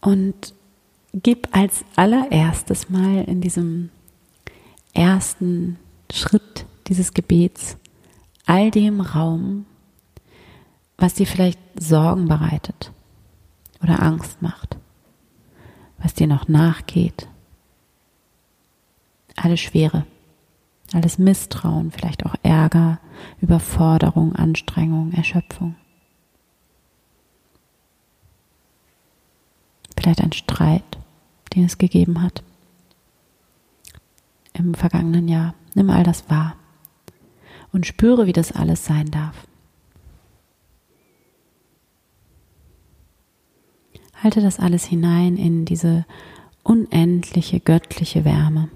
Und 0.00 0.54
gib 1.14 1.48
als 1.56 1.84
allererstes 1.96 2.90
mal 2.90 3.24
in 3.24 3.40
diesem 3.40 3.90
ersten 4.92 5.78
Schritt 6.12 6.66
dieses 6.86 7.12
Gebets 7.12 7.76
all 8.44 8.70
dem 8.70 9.00
Raum, 9.00 9.66
was 10.98 11.14
dir 11.14 11.26
vielleicht 11.26 11.58
Sorgen 11.78 12.28
bereitet 12.28 12.92
oder 13.82 14.02
Angst 14.02 14.40
macht, 14.42 14.76
was 15.98 16.14
dir 16.14 16.26
noch 16.26 16.48
nachgeht, 16.48 17.28
alles 19.46 19.60
Schwere, 19.60 20.04
alles 20.92 21.18
Misstrauen, 21.18 21.90
vielleicht 21.92 22.26
auch 22.26 22.34
Ärger 22.42 22.98
Überforderung, 23.40 24.34
Anstrengung, 24.34 25.12
Erschöpfung. 25.12 25.76
Vielleicht 29.98 30.20
ein 30.20 30.32
Streit, 30.32 30.98
den 31.54 31.64
es 31.64 31.78
gegeben 31.78 32.22
hat 32.22 32.42
im 34.52 34.74
vergangenen 34.74 35.28
Jahr. 35.28 35.54
Nimm 35.74 35.90
all 35.90 36.02
das 36.02 36.28
wahr 36.28 36.56
und 37.72 37.86
spüre, 37.86 38.26
wie 38.26 38.32
das 38.32 38.52
alles 38.52 38.84
sein 38.84 39.10
darf. 39.10 39.46
Halte 44.22 44.40
das 44.40 44.58
alles 44.58 44.84
hinein 44.86 45.36
in 45.36 45.66
diese 45.66 46.06
unendliche 46.62 47.60
göttliche 47.60 48.24
Wärme. 48.24 48.70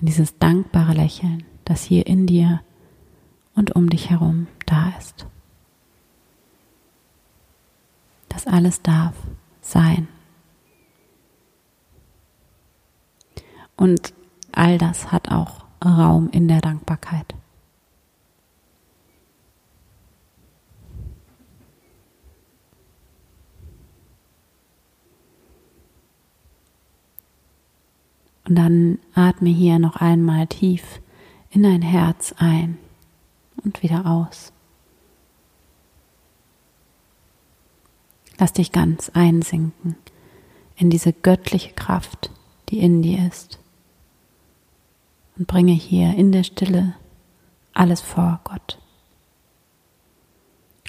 In 0.00 0.06
dieses 0.06 0.38
dankbare 0.38 0.92
Lächeln, 0.92 1.44
das 1.64 1.82
hier 1.82 2.06
in 2.06 2.26
dir 2.26 2.60
und 3.54 3.74
um 3.74 3.90
dich 3.90 4.10
herum 4.10 4.46
da 4.66 4.92
ist. 4.98 5.26
Das 8.28 8.46
alles 8.46 8.82
darf 8.82 9.14
sein. 9.60 10.06
Und 13.76 14.12
all 14.52 14.78
das 14.78 15.10
hat 15.10 15.30
auch 15.30 15.64
Raum 15.84 16.30
in 16.30 16.48
der 16.48 16.60
Dankbarkeit. 16.60 17.34
Und 28.48 28.54
dann 28.54 28.98
atme 29.14 29.50
hier 29.50 29.78
noch 29.78 29.96
einmal 29.96 30.46
tief 30.46 31.02
in 31.50 31.62
dein 31.62 31.82
Herz 31.82 32.34
ein 32.38 32.78
und 33.62 33.82
wieder 33.82 34.06
aus. 34.06 34.52
Lass 38.38 38.54
dich 38.54 38.72
ganz 38.72 39.10
einsinken 39.10 39.96
in 40.76 40.88
diese 40.88 41.12
göttliche 41.12 41.72
Kraft, 41.74 42.30
die 42.70 42.78
in 42.78 43.02
dir 43.02 43.26
ist 43.26 43.58
und 45.36 45.46
bringe 45.46 45.72
hier 45.72 46.14
in 46.14 46.32
der 46.32 46.44
Stille 46.44 46.94
alles 47.74 48.00
vor 48.00 48.40
Gott. 48.44 48.78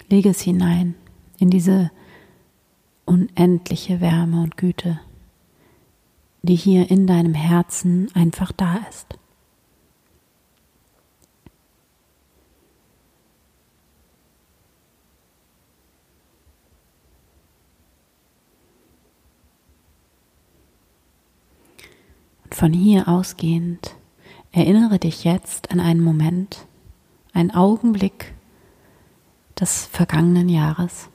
Lege 0.07 0.29
es 0.29 0.41
hinein 0.41 0.95
in 1.39 1.49
diese 1.49 1.91
unendliche 3.05 3.99
Wärme 3.99 4.43
und 4.43 4.55
Güte, 4.55 5.01
die 6.41 6.55
hier 6.55 6.89
in 6.89 7.07
deinem 7.07 7.33
Herzen 7.33 8.09
einfach 8.15 8.51
da 8.51 8.79
ist. 8.89 9.17
Und 22.45 22.55
von 22.55 22.73
hier 22.73 23.07
ausgehend 23.07 23.95
Erinnere 24.51 24.97
dich 24.97 25.23
jetzt 25.23 25.71
an 25.71 25.79
einen 25.79 26.01
Moment, 26.03 26.65
einen 27.33 27.51
Augenblick 27.51 28.33
des 29.59 29.85
vergangenen 29.85 30.49
Jahres, 30.49 31.07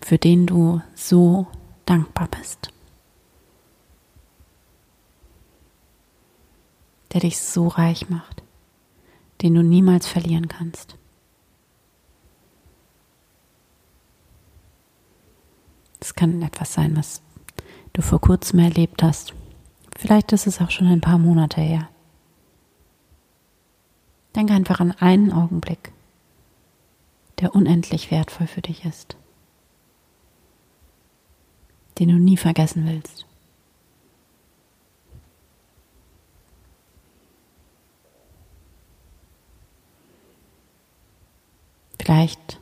für 0.00 0.16
den 0.16 0.46
du 0.46 0.80
so 0.94 1.48
dankbar 1.86 2.28
bist, 2.28 2.70
der 7.12 7.20
dich 7.20 7.38
so 7.38 7.68
reich 7.68 8.08
macht, 8.08 8.42
den 9.42 9.54
du 9.54 9.62
niemals 9.62 10.06
verlieren 10.06 10.48
kannst. 10.48 10.96
Es 16.00 16.14
kann 16.14 16.42
etwas 16.42 16.72
sein, 16.72 16.96
was 16.96 17.22
du 17.92 18.02
vor 18.02 18.20
kurzem 18.20 18.60
erlebt 18.60 19.02
hast 19.02 19.34
Vielleicht 19.98 20.30
ist 20.30 20.46
es 20.46 20.60
auch 20.60 20.70
schon 20.70 20.86
ein 20.86 21.00
paar 21.00 21.18
Monate 21.18 21.60
her. 21.60 21.88
Denk 24.36 24.52
einfach 24.52 24.78
an 24.78 24.92
einen 24.92 25.32
Augenblick, 25.32 25.90
der 27.40 27.56
unendlich 27.56 28.12
wertvoll 28.12 28.46
für 28.46 28.62
dich 28.62 28.84
ist, 28.84 29.16
den 31.98 32.10
du 32.10 32.14
nie 32.14 32.36
vergessen 32.36 32.86
willst. 32.86 33.26
Vielleicht 42.08 42.58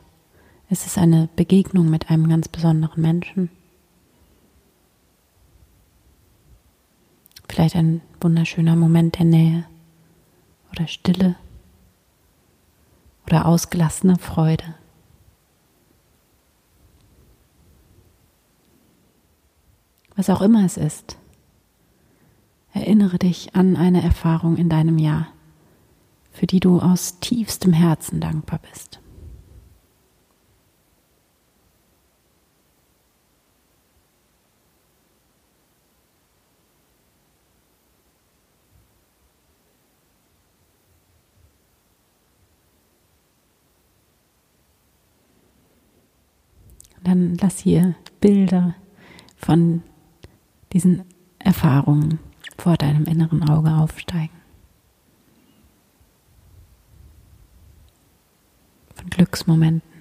ist 0.69 0.85
es 0.85 0.97
eine 0.97 1.29
Begegnung 1.37 1.89
mit 1.89 2.09
einem 2.09 2.27
ganz 2.27 2.49
besonderen 2.49 3.01
Menschen. 3.01 3.49
Vielleicht 7.47 7.77
ein 7.77 8.01
wunderschöner 8.19 8.75
Moment 8.75 9.17
der 9.19 9.25
Nähe 9.25 9.63
oder 10.73 10.85
Stille 10.85 11.37
oder 13.25 13.45
ausgelassene 13.45 14.17
Freude. 14.17 14.75
Was 20.17 20.29
auch 20.29 20.41
immer 20.41 20.65
es 20.65 20.75
ist, 20.75 21.15
erinnere 22.73 23.17
dich 23.17 23.55
an 23.55 23.77
eine 23.77 24.03
Erfahrung 24.03 24.57
in 24.57 24.67
deinem 24.67 24.97
Jahr, 24.97 25.29
für 26.33 26.47
die 26.47 26.59
du 26.59 26.81
aus 26.81 27.21
tiefstem 27.21 27.71
Herzen 27.71 28.19
dankbar 28.19 28.59
bist. 28.69 28.99
Dann 47.07 47.37
lass 47.39 47.59
hier 47.59 47.95
Bilder 48.19 48.75
von 49.37 49.81
diesen 50.73 51.03
Erfahrungen 51.39 52.19
vor 52.57 52.75
deinem 52.75 53.05
inneren 53.05 53.47
Auge 53.49 53.71
aufsteigen. 53.71 54.35
Von 58.95 59.09
Glücksmomenten. 59.09 59.96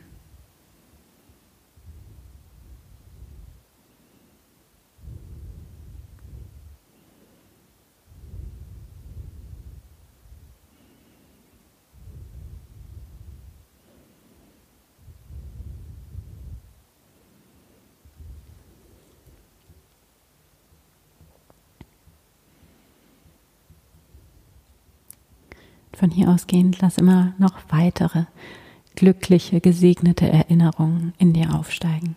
Von 25.96 26.10
hier 26.10 26.28
ausgehend 26.28 26.82
lass 26.82 26.98
immer 26.98 27.32
noch 27.38 27.54
weitere 27.70 28.26
glückliche, 28.96 29.62
gesegnete 29.62 30.28
Erinnerungen 30.28 31.14
in 31.16 31.32
dir 31.32 31.54
aufsteigen. 31.54 32.16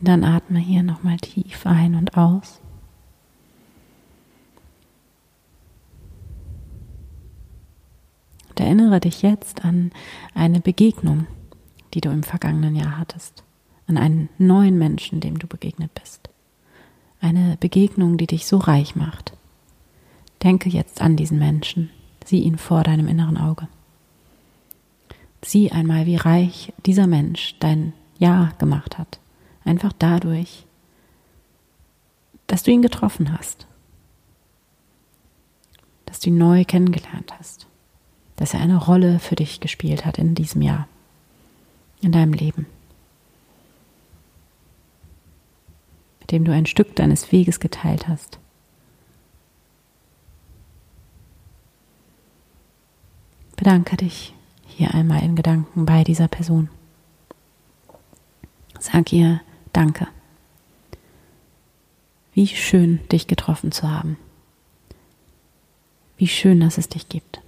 Dann 0.00 0.22
atme 0.22 0.60
hier 0.60 0.84
nochmal 0.84 1.16
tief 1.16 1.66
ein 1.66 1.96
und 1.96 2.16
aus. 2.16 2.60
Erinnere 8.62 9.00
dich 9.00 9.22
jetzt 9.22 9.64
an 9.64 9.90
eine 10.34 10.60
Begegnung, 10.60 11.26
die 11.94 12.00
du 12.00 12.10
im 12.10 12.22
vergangenen 12.22 12.74
Jahr 12.74 12.98
hattest, 12.98 13.44
an 13.86 13.98
einen 13.98 14.28
neuen 14.38 14.78
Menschen, 14.78 15.20
dem 15.20 15.38
du 15.38 15.46
begegnet 15.46 15.92
bist. 15.94 16.30
Eine 17.20 17.56
Begegnung, 17.60 18.16
die 18.16 18.26
dich 18.26 18.46
so 18.46 18.56
reich 18.56 18.96
macht. 18.96 19.34
Denke 20.42 20.68
jetzt 20.68 21.00
an 21.00 21.16
diesen 21.16 21.38
Menschen, 21.38 21.90
sieh 22.24 22.40
ihn 22.40 22.58
vor 22.58 22.82
deinem 22.82 23.06
inneren 23.08 23.36
Auge. 23.36 23.68
Sieh 25.44 25.70
einmal, 25.70 26.06
wie 26.06 26.16
reich 26.16 26.72
dieser 26.86 27.06
Mensch 27.06 27.56
dein 27.60 27.92
Jahr 28.18 28.52
gemacht 28.58 28.98
hat, 28.98 29.18
Einfach 29.64 29.92
dadurch, 29.98 30.66
dass 32.46 32.62
du 32.62 32.72
ihn 32.72 32.82
getroffen 32.82 33.36
hast, 33.36 33.66
dass 36.06 36.20
du 36.20 36.30
ihn 36.30 36.38
neu 36.38 36.64
kennengelernt 36.64 37.32
hast, 37.38 37.66
dass 38.36 38.54
er 38.54 38.60
eine 38.60 38.76
Rolle 38.76 39.18
für 39.18 39.36
dich 39.36 39.60
gespielt 39.60 40.04
hat 40.04 40.18
in 40.18 40.34
diesem 40.34 40.62
Jahr, 40.62 40.88
in 42.00 42.12
deinem 42.12 42.32
Leben, 42.32 42.66
mit 46.20 46.32
dem 46.32 46.44
du 46.44 46.52
ein 46.52 46.66
Stück 46.66 46.96
deines 46.96 47.32
Weges 47.32 47.60
geteilt 47.60 48.08
hast. 48.08 48.38
Bedanke 53.56 53.96
dich 53.96 54.34
hier 54.66 54.92
einmal 54.94 55.22
in 55.22 55.36
Gedanken 55.36 55.86
bei 55.86 56.02
dieser 56.02 56.26
Person. 56.26 56.68
Sag 58.80 59.12
ihr 59.12 59.40
Danke. 59.72 60.08
Wie 62.34 62.46
schön, 62.46 63.06
dich 63.08 63.26
getroffen 63.26 63.72
zu 63.72 63.90
haben. 63.90 64.16
Wie 66.16 66.28
schön, 66.28 66.60
dass 66.60 66.78
es 66.78 66.88
dich 66.88 67.08
gibt. 67.08 67.40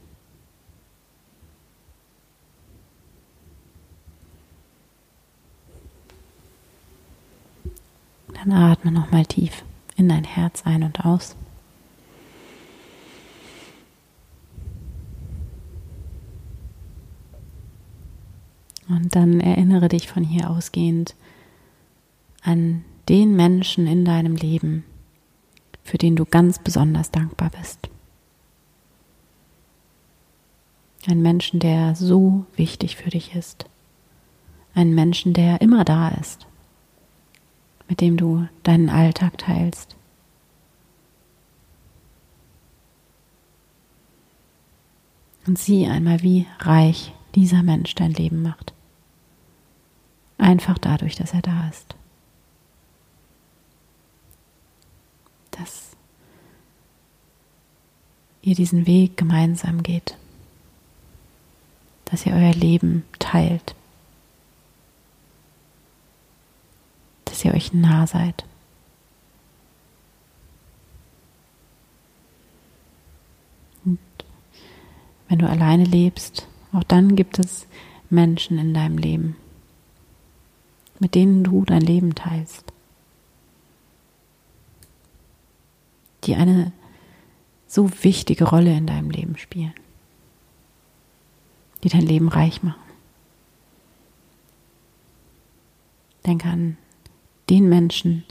Dann 8.34 8.52
atme 8.52 8.83
nochmal 8.94 9.26
tief 9.26 9.64
in 9.96 10.08
dein 10.08 10.24
Herz 10.24 10.62
ein 10.64 10.82
und 10.82 11.04
aus. 11.04 11.36
Und 18.88 19.14
dann 19.14 19.40
erinnere 19.40 19.88
dich 19.88 20.08
von 20.08 20.24
hier 20.24 20.50
ausgehend 20.50 21.14
an 22.42 22.84
den 23.08 23.34
Menschen 23.34 23.86
in 23.86 24.04
deinem 24.04 24.36
Leben, 24.36 24.84
für 25.82 25.98
den 25.98 26.16
du 26.16 26.24
ganz 26.24 26.58
besonders 26.58 27.10
dankbar 27.10 27.50
bist. 27.58 27.88
Ein 31.06 31.20
Menschen, 31.20 31.60
der 31.60 31.94
so 31.94 32.46
wichtig 32.56 32.96
für 32.96 33.10
dich 33.10 33.34
ist. 33.34 33.66
Ein 34.74 34.94
Menschen, 34.94 35.34
der 35.34 35.60
immer 35.60 35.84
da 35.84 36.08
ist, 36.08 36.46
mit 37.94 38.00
dem 38.00 38.16
du 38.16 38.48
deinen 38.64 38.90
Alltag 38.90 39.38
teilst. 39.38 39.94
Und 45.46 45.60
sieh 45.60 45.86
einmal, 45.86 46.20
wie 46.22 46.48
reich 46.58 47.12
dieser 47.36 47.62
Mensch 47.62 47.94
dein 47.94 48.10
Leben 48.10 48.42
macht. 48.42 48.74
Einfach 50.38 50.76
dadurch, 50.76 51.14
dass 51.14 51.34
er 51.34 51.42
da 51.42 51.68
ist. 51.68 51.94
Dass 55.52 55.90
ihr 58.42 58.56
diesen 58.56 58.88
Weg 58.88 59.16
gemeinsam 59.16 59.84
geht. 59.84 60.16
Dass 62.06 62.26
ihr 62.26 62.34
euer 62.34 62.54
Leben 62.54 63.04
teilt. 63.20 63.76
Ihr 67.44 67.52
euch 67.52 67.74
nah 67.74 68.06
seid. 68.06 68.46
Und 73.84 73.98
wenn 75.28 75.38
du 75.38 75.48
alleine 75.48 75.84
lebst, 75.84 76.48
auch 76.72 76.84
dann 76.84 77.16
gibt 77.16 77.38
es 77.38 77.66
Menschen 78.08 78.58
in 78.58 78.72
deinem 78.72 78.96
Leben, 78.96 79.36
mit 80.98 81.14
denen 81.14 81.44
du 81.44 81.66
dein 81.66 81.82
Leben 81.82 82.14
teilst, 82.14 82.72
die 86.24 86.36
eine 86.36 86.72
so 87.66 87.90
wichtige 88.02 88.44
Rolle 88.44 88.74
in 88.74 88.86
deinem 88.86 89.10
Leben 89.10 89.36
spielen, 89.36 89.74
die 91.82 91.90
dein 91.90 92.06
Leben 92.06 92.28
reich 92.28 92.62
machen. 92.62 92.80
Denke 96.24 96.48
an 96.48 96.78
den 97.50 97.68
Menschen, 97.68 98.24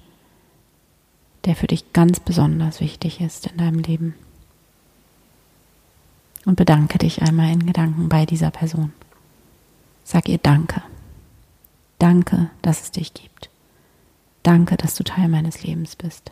der 1.45 1.55
für 1.55 1.67
dich 1.67 1.93
ganz 1.93 2.19
besonders 2.19 2.79
wichtig 2.79 3.21
ist 3.21 3.47
in 3.47 3.57
deinem 3.57 3.79
Leben. 3.79 4.15
Und 6.45 6.55
bedanke 6.55 6.97
dich 6.97 7.21
einmal 7.21 7.51
in 7.51 7.65
Gedanken 7.65 8.09
bei 8.09 8.25
dieser 8.25 8.51
Person. 8.51 8.91
Sag 10.03 10.27
ihr 10.27 10.37
Danke. 10.37 10.81
Danke, 11.99 12.49
dass 12.61 12.81
es 12.81 12.91
dich 12.91 13.13
gibt. 13.13 13.49
Danke, 14.41 14.75
dass 14.75 14.95
du 14.95 15.05
Teil 15.05 15.29
meines 15.29 15.63
Lebens 15.63 15.95
bist. 15.95 16.31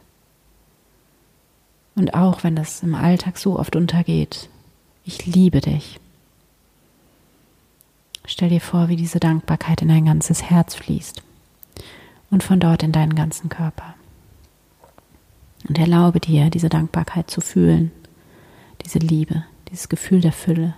Und 1.96 2.14
auch 2.14 2.44
wenn 2.44 2.56
das 2.56 2.84
im 2.84 2.96
Alltag 2.96 3.38
so 3.38 3.58
oft 3.58 3.76
untergeht, 3.76 4.50
ich 5.06 5.26
liebe 5.26 5.62
dich. 5.62 6.00
Stell 8.26 8.50
dir 8.50 8.62
vor, 8.62 8.90
wie 8.90 8.98
diese 8.98 9.20
Dankbarkeit 9.20 9.82
in 9.82 9.88
dein 9.88 10.06
ganzes 10.06 10.44
Herz 10.44 10.76
fließt 10.76 11.24
und 12.32 12.44
von 12.44 12.60
dort 12.60 12.82
in 12.82 12.92
deinen 12.92 13.16
ganzen 13.16 13.50
Körper. 13.50 13.94
Und 15.68 15.78
erlaube 15.78 16.20
dir, 16.20 16.50
diese 16.50 16.70
Dankbarkeit 16.70 17.30
zu 17.30 17.40
fühlen, 17.40 17.92
diese 18.84 18.98
Liebe, 18.98 19.46
dieses 19.70 19.90
Gefühl 19.90 20.22
der 20.22 20.34
Fülle. 20.34 20.74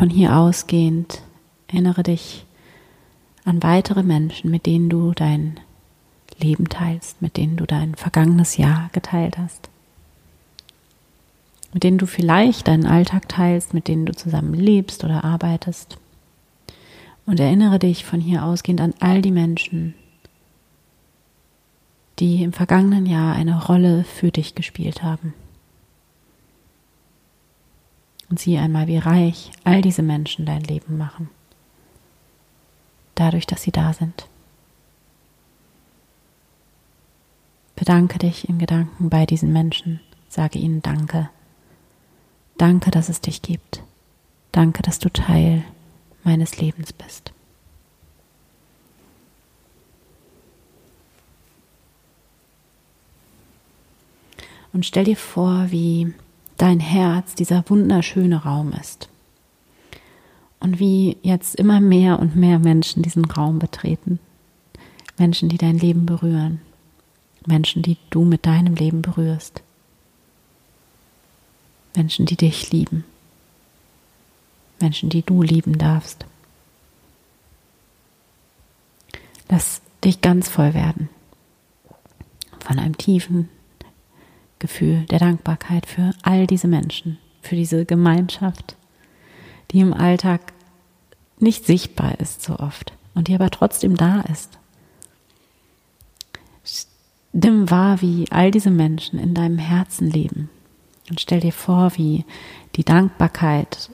von 0.00 0.08
hier 0.08 0.34
ausgehend 0.34 1.20
erinnere 1.68 2.02
dich 2.02 2.46
an 3.44 3.62
weitere 3.62 4.02
Menschen, 4.02 4.50
mit 4.50 4.64
denen 4.64 4.88
du 4.88 5.12
dein 5.12 5.60
Leben 6.38 6.70
teilst, 6.70 7.20
mit 7.20 7.36
denen 7.36 7.58
du 7.58 7.66
dein 7.66 7.94
vergangenes 7.96 8.56
Jahr 8.56 8.88
geteilt 8.92 9.36
hast, 9.36 9.68
mit 11.72 11.84
denen 11.84 11.98
du 11.98 12.06
vielleicht 12.06 12.68
deinen 12.68 12.86
Alltag 12.86 13.28
teilst, 13.28 13.74
mit 13.74 13.88
denen 13.88 14.06
du 14.06 14.12
zusammen 14.12 14.54
lebst 14.54 15.04
oder 15.04 15.24
arbeitest. 15.24 15.98
Und 17.26 17.38
erinnere 17.38 17.78
dich 17.78 18.04
von 18.04 18.20
hier 18.20 18.44
ausgehend 18.44 18.80
an 18.80 18.94
all 18.98 19.22
die 19.22 19.30
Menschen, 19.30 19.94
die 22.18 22.42
im 22.42 22.52
vergangenen 22.52 23.06
Jahr 23.06 23.34
eine 23.34 23.64
Rolle 23.64 24.04
für 24.04 24.30
dich 24.30 24.54
gespielt 24.54 25.02
haben. 25.02 25.32
Und 28.28 28.38
sieh 28.38 28.58
einmal, 28.58 28.86
wie 28.86 28.98
reich 28.98 29.50
all 29.64 29.82
diese 29.82 30.02
Menschen 30.02 30.46
dein 30.46 30.62
Leben 30.62 30.96
machen. 30.96 31.28
Dadurch, 33.14 33.46
dass 33.46 33.62
sie 33.62 33.72
da 33.72 33.92
sind. 33.92 34.28
Bedanke 37.74 38.18
dich 38.18 38.48
in 38.48 38.58
Gedanken 38.58 39.08
bei 39.08 39.26
diesen 39.26 39.52
Menschen. 39.52 40.00
Sage 40.28 40.58
ihnen 40.58 40.82
Danke. 40.82 41.30
Danke, 42.60 42.90
dass 42.90 43.08
es 43.08 43.22
dich 43.22 43.40
gibt. 43.40 43.82
Danke, 44.52 44.82
dass 44.82 44.98
du 44.98 45.10
Teil 45.10 45.64
meines 46.24 46.58
Lebens 46.58 46.92
bist. 46.92 47.32
Und 54.74 54.84
stell 54.84 55.04
dir 55.04 55.16
vor, 55.16 55.70
wie 55.70 56.12
dein 56.58 56.80
Herz 56.80 57.34
dieser 57.34 57.64
wunderschöne 57.66 58.42
Raum 58.42 58.74
ist. 58.78 59.08
Und 60.60 60.78
wie 60.78 61.16
jetzt 61.22 61.54
immer 61.54 61.80
mehr 61.80 62.18
und 62.18 62.36
mehr 62.36 62.58
Menschen 62.58 63.02
diesen 63.02 63.24
Raum 63.24 63.58
betreten. 63.58 64.18
Menschen, 65.16 65.48
die 65.48 65.56
dein 65.56 65.78
Leben 65.78 66.04
berühren. 66.04 66.60
Menschen, 67.46 67.80
die 67.80 67.96
du 68.10 68.26
mit 68.26 68.44
deinem 68.44 68.74
Leben 68.74 69.00
berührst. 69.00 69.62
Menschen, 71.94 72.26
die 72.26 72.36
dich 72.36 72.70
lieben. 72.70 73.04
Menschen, 74.80 75.10
die 75.10 75.22
du 75.22 75.42
lieben 75.42 75.78
darfst. 75.78 76.24
Lass 79.48 79.82
dich 80.04 80.20
ganz 80.20 80.48
voll 80.48 80.74
werden 80.74 81.08
von 82.64 82.78
einem 82.78 82.96
tiefen, 82.96 83.48
Gefühl 84.58 85.06
der 85.06 85.18
Dankbarkeit 85.18 85.86
für 85.86 86.12
all 86.22 86.46
diese 86.46 86.68
Menschen, 86.68 87.18
für 87.42 87.56
diese 87.56 87.84
Gemeinschaft, 87.84 88.76
die 89.70 89.80
im 89.80 89.92
Alltag 89.92 90.52
nicht 91.38 91.66
sichtbar 91.66 92.20
ist 92.20 92.42
so 92.42 92.58
oft 92.58 92.92
und 93.14 93.28
die 93.28 93.34
aber 93.34 93.50
trotzdem 93.50 93.96
da 93.96 94.20
ist. 94.20 94.58
Nimm 97.32 97.70
wahr, 97.70 98.02
wie 98.02 98.26
all 98.30 98.50
diese 98.50 98.70
Menschen 98.70 99.18
in 99.18 99.34
deinem 99.34 99.58
Herzen 99.58 100.10
leben 100.10 100.50
und 101.10 101.20
stell 101.20 101.40
dir 101.40 101.52
vor, 101.52 101.92
wie 101.96 102.24
die 102.76 102.84
Dankbarkeit 102.84 103.90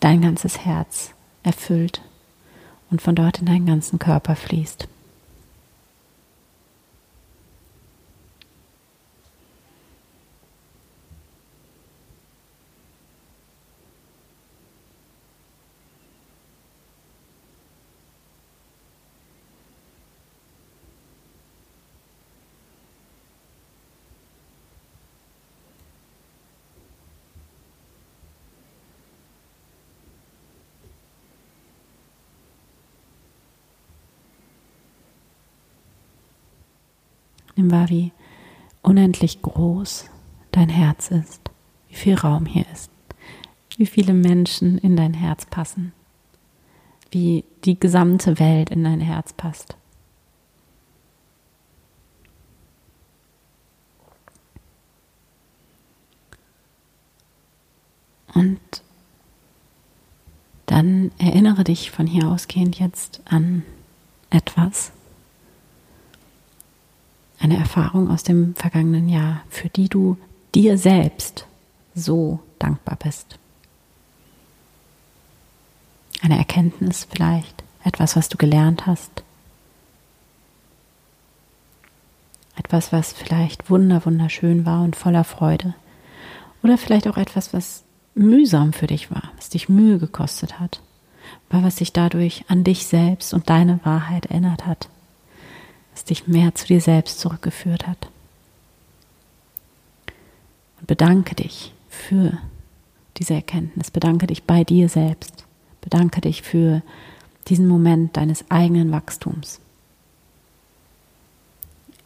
dein 0.00 0.22
ganzes 0.22 0.64
Herz 0.64 1.12
erfüllt 1.42 2.00
und 2.90 3.02
von 3.02 3.14
dort 3.14 3.40
in 3.40 3.46
deinen 3.46 3.66
ganzen 3.66 3.98
Körper 3.98 4.36
fließt. 4.36 4.88
Nimm 37.56 37.70
wahr, 37.70 37.88
wie 37.88 38.12
unendlich 38.82 39.42
groß 39.42 40.06
dein 40.52 40.68
Herz 40.68 41.10
ist, 41.10 41.40
wie 41.88 41.94
viel 41.94 42.14
Raum 42.14 42.46
hier 42.46 42.64
ist, 42.72 42.90
wie 43.76 43.86
viele 43.86 44.12
Menschen 44.12 44.78
in 44.78 44.96
dein 44.96 45.14
Herz 45.14 45.46
passen, 45.46 45.92
wie 47.10 47.44
die 47.64 47.78
gesamte 47.78 48.38
Welt 48.38 48.70
in 48.70 48.84
dein 48.84 49.00
Herz 49.00 49.32
passt. 49.32 49.76
Und 58.34 58.58
dann 60.66 61.12
erinnere 61.18 61.62
dich 61.62 61.92
von 61.92 62.06
hier 62.06 62.28
ausgehend 62.28 62.80
jetzt 62.80 63.20
an 63.26 63.62
etwas, 64.30 64.90
eine 67.44 67.58
Erfahrung 67.58 68.10
aus 68.10 68.22
dem 68.22 68.54
vergangenen 68.54 69.06
Jahr, 69.06 69.42
für 69.50 69.68
die 69.68 69.90
du 69.90 70.16
dir 70.54 70.78
selbst 70.78 71.46
so 71.94 72.40
dankbar 72.58 72.96
bist. 72.96 73.38
Eine 76.22 76.38
Erkenntnis 76.38 77.06
vielleicht, 77.08 77.62
etwas, 77.84 78.16
was 78.16 78.30
du 78.30 78.38
gelernt 78.38 78.86
hast. 78.86 79.22
Etwas, 82.56 82.92
was 82.92 83.12
vielleicht 83.12 83.68
wunder, 83.68 84.06
wunderschön 84.06 84.64
war 84.64 84.80
und 84.80 84.96
voller 84.96 85.24
Freude. 85.24 85.74
Oder 86.62 86.78
vielleicht 86.78 87.06
auch 87.06 87.18
etwas, 87.18 87.52
was 87.52 87.84
mühsam 88.14 88.72
für 88.72 88.86
dich 88.86 89.10
war, 89.10 89.32
was 89.36 89.50
dich 89.50 89.68
Mühe 89.68 89.98
gekostet 89.98 90.60
hat, 90.60 90.80
weil 91.50 91.62
was 91.62 91.76
dich 91.76 91.92
dadurch 91.92 92.46
an 92.48 92.64
dich 92.64 92.86
selbst 92.86 93.34
und 93.34 93.50
deine 93.50 93.80
Wahrheit 93.84 94.26
erinnert 94.26 94.64
hat, 94.64 94.88
was 95.94 96.04
dich 96.04 96.26
mehr 96.26 96.54
zu 96.54 96.66
dir 96.66 96.80
selbst 96.80 97.20
zurückgeführt 97.20 97.86
hat. 97.86 98.08
Und 100.80 100.86
bedanke 100.86 101.36
dich 101.36 101.72
für 101.88 102.36
diese 103.16 103.34
Erkenntnis, 103.34 103.90
bedanke 103.90 104.26
dich 104.26 104.42
bei 104.42 104.64
dir 104.64 104.88
selbst, 104.88 105.44
bedanke 105.80 106.20
dich 106.20 106.42
für 106.42 106.82
diesen 107.46 107.68
Moment 107.68 108.16
deines 108.16 108.50
eigenen 108.50 108.90
Wachstums 108.90 109.60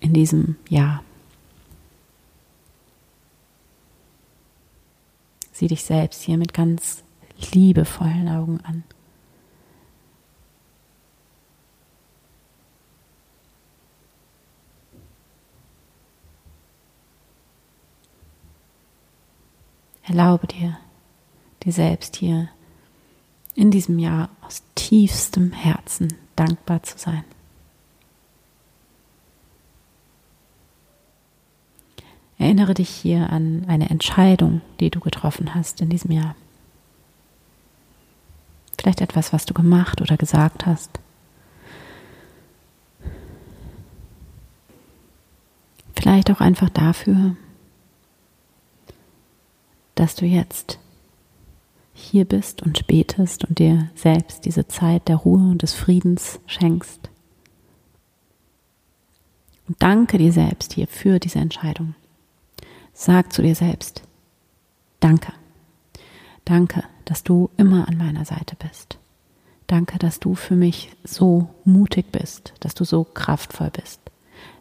in 0.00 0.12
diesem 0.12 0.56
Jahr. 0.68 1.02
Sieh 5.52 5.68
dich 5.68 5.82
selbst 5.82 6.22
hier 6.22 6.36
mit 6.36 6.52
ganz 6.52 7.02
liebevollen 7.52 8.28
Augen 8.28 8.60
an. 8.64 8.84
Erlaube 20.08 20.46
dir, 20.46 20.78
dir 21.64 21.72
selbst 21.72 22.16
hier 22.16 22.48
in 23.54 23.70
diesem 23.70 23.98
Jahr 23.98 24.30
aus 24.40 24.62
tiefstem 24.74 25.52
Herzen 25.52 26.14
dankbar 26.34 26.82
zu 26.82 26.96
sein. 26.96 27.24
Erinnere 32.38 32.72
dich 32.72 32.88
hier 32.88 33.30
an 33.30 33.64
eine 33.68 33.90
Entscheidung, 33.90 34.62
die 34.80 34.90
du 34.90 35.00
getroffen 35.00 35.54
hast 35.54 35.82
in 35.82 35.90
diesem 35.90 36.12
Jahr. 36.12 36.36
Vielleicht 38.80 39.02
etwas, 39.02 39.32
was 39.32 39.44
du 39.44 39.52
gemacht 39.52 40.00
oder 40.00 40.16
gesagt 40.16 40.64
hast. 40.64 41.00
Vielleicht 45.96 46.30
auch 46.30 46.40
einfach 46.40 46.70
dafür, 46.70 47.36
dass 49.98 50.14
du 50.14 50.26
jetzt 50.26 50.78
hier 51.92 52.24
bist 52.24 52.62
und 52.62 52.86
betest 52.86 53.44
und 53.44 53.58
dir 53.58 53.90
selbst 53.96 54.44
diese 54.44 54.68
Zeit 54.68 55.08
der 55.08 55.16
Ruhe 55.16 55.50
und 55.50 55.62
des 55.62 55.74
Friedens 55.74 56.38
schenkst. 56.46 57.10
Und 59.66 59.82
danke 59.82 60.18
dir 60.18 60.32
selbst 60.32 60.74
hier 60.74 60.86
für 60.86 61.18
diese 61.18 61.40
Entscheidung. 61.40 61.94
Sag 62.94 63.32
zu 63.32 63.42
dir 63.42 63.54
selbst, 63.54 64.02
danke. 65.00 65.32
Danke, 66.44 66.84
dass 67.04 67.24
du 67.24 67.50
immer 67.56 67.88
an 67.88 67.98
meiner 67.98 68.24
Seite 68.24 68.56
bist. 68.56 68.98
Danke, 69.66 69.98
dass 69.98 70.20
du 70.20 70.34
für 70.34 70.56
mich 70.56 70.90
so 71.04 71.50
mutig 71.64 72.10
bist, 72.10 72.54
dass 72.60 72.74
du 72.74 72.84
so 72.84 73.04
kraftvoll 73.04 73.70
bist. 73.70 74.00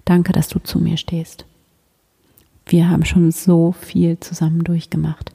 Danke, 0.03 0.33
dass 0.33 0.49
du 0.49 0.59
zu 0.59 0.79
mir 0.79 0.97
stehst. 0.97 1.45
Wir 2.67 2.89
haben 2.89 3.05
schon 3.05 3.31
so 3.31 3.71
viel 3.71 4.19
zusammen 4.19 4.63
durchgemacht 4.63 5.31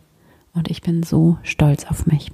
und 0.54 0.70
ich 0.70 0.82
bin 0.82 1.02
so 1.02 1.38
stolz 1.42 1.86
auf 1.86 2.06
mich. 2.06 2.30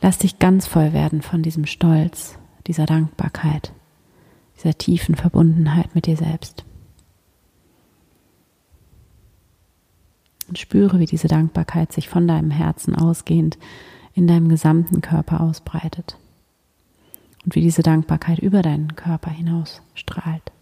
Lass 0.00 0.18
dich 0.18 0.38
ganz 0.38 0.66
voll 0.66 0.92
werden 0.92 1.22
von 1.22 1.42
diesem 1.42 1.66
Stolz, 1.66 2.38
dieser 2.66 2.86
Dankbarkeit 2.86 3.72
dieser 4.56 4.76
tiefen 4.76 5.14
Verbundenheit 5.14 5.94
mit 5.94 6.06
dir 6.06 6.16
selbst. 6.16 6.64
Und 10.48 10.58
spüre, 10.58 10.98
wie 10.98 11.06
diese 11.06 11.28
Dankbarkeit 11.28 11.92
sich 11.92 12.08
von 12.08 12.28
deinem 12.28 12.50
Herzen 12.50 12.94
ausgehend 12.94 13.58
in 14.12 14.26
deinem 14.26 14.48
gesamten 14.48 15.00
Körper 15.00 15.40
ausbreitet. 15.40 16.18
Und 17.44 17.54
wie 17.54 17.60
diese 17.60 17.82
Dankbarkeit 17.82 18.38
über 18.38 18.62
deinen 18.62 18.96
Körper 18.96 19.30
hinaus 19.30 19.82
strahlt. 19.94 20.52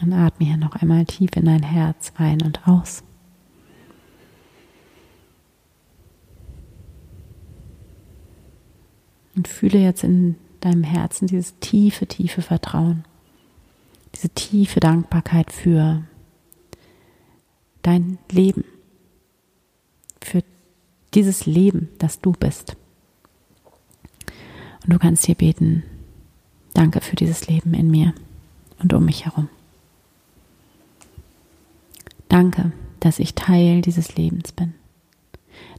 Dann 0.00 0.12
atme 0.12 0.46
hier 0.46 0.56
noch 0.56 0.74
einmal 0.74 1.04
tief 1.04 1.30
in 1.36 1.44
dein 1.44 1.62
Herz 1.62 2.12
ein 2.16 2.42
und 2.42 2.66
aus. 2.66 3.04
Und 9.36 9.46
fühle 9.46 9.78
jetzt 9.78 10.02
in 10.02 10.34
deinem 10.58 10.82
Herzen 10.82 11.28
dieses 11.28 11.56
tiefe, 11.60 12.08
tiefe 12.08 12.42
Vertrauen, 12.42 13.04
diese 14.14 14.28
tiefe 14.30 14.80
Dankbarkeit 14.80 15.52
für 15.52 16.02
dein 17.82 18.18
Leben, 18.28 18.64
für 20.20 20.42
dieses 21.14 21.46
Leben, 21.46 21.88
das 21.98 22.20
du 22.20 22.32
bist. 22.32 22.76
Und 24.84 24.92
du 24.92 24.98
kannst 24.98 25.26
hier 25.26 25.34
beten, 25.34 25.84
danke 26.74 27.00
für 27.00 27.16
dieses 27.16 27.46
Leben 27.46 27.74
in 27.74 27.90
mir 27.90 28.14
und 28.80 28.92
um 28.92 29.04
mich 29.04 29.24
herum. 29.24 29.48
Danke, 32.28 32.72
dass 33.00 33.18
ich 33.18 33.34
Teil 33.34 33.82
dieses 33.82 34.16
Lebens 34.16 34.52
bin, 34.52 34.74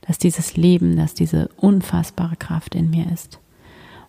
dass 0.02 0.18
dieses 0.18 0.56
Leben, 0.56 0.96
dass 0.96 1.14
diese 1.14 1.50
unfassbare 1.58 2.36
Kraft 2.36 2.76
in 2.76 2.90
mir 2.90 3.12
ist 3.12 3.40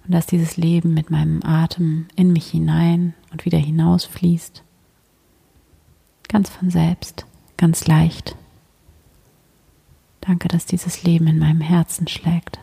und 0.04 0.12
dass 0.12 0.26
dieses 0.26 0.56
Leben 0.56 0.94
mit 0.94 1.10
meinem 1.10 1.42
Atem 1.42 2.06
in 2.16 2.32
mich 2.32 2.46
hinein 2.50 3.14
und 3.32 3.44
wieder 3.46 3.58
hinausfließt. 3.58 4.62
Ganz 6.28 6.50
von 6.50 6.70
selbst, 6.70 7.26
ganz 7.56 7.86
leicht. 7.86 8.36
Danke, 10.26 10.48
dass 10.48 10.64
dieses 10.64 11.02
Leben 11.02 11.26
in 11.26 11.38
meinem 11.38 11.60
Herzen 11.60 12.08
schlägt. 12.08 12.58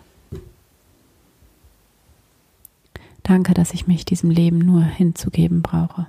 Danke, 3.21 3.53
dass 3.53 3.73
ich 3.73 3.85
mich 3.85 4.03
diesem 4.03 4.31
Leben 4.31 4.57
nur 4.57 4.83
hinzugeben 4.83 5.61
brauche. 5.61 6.07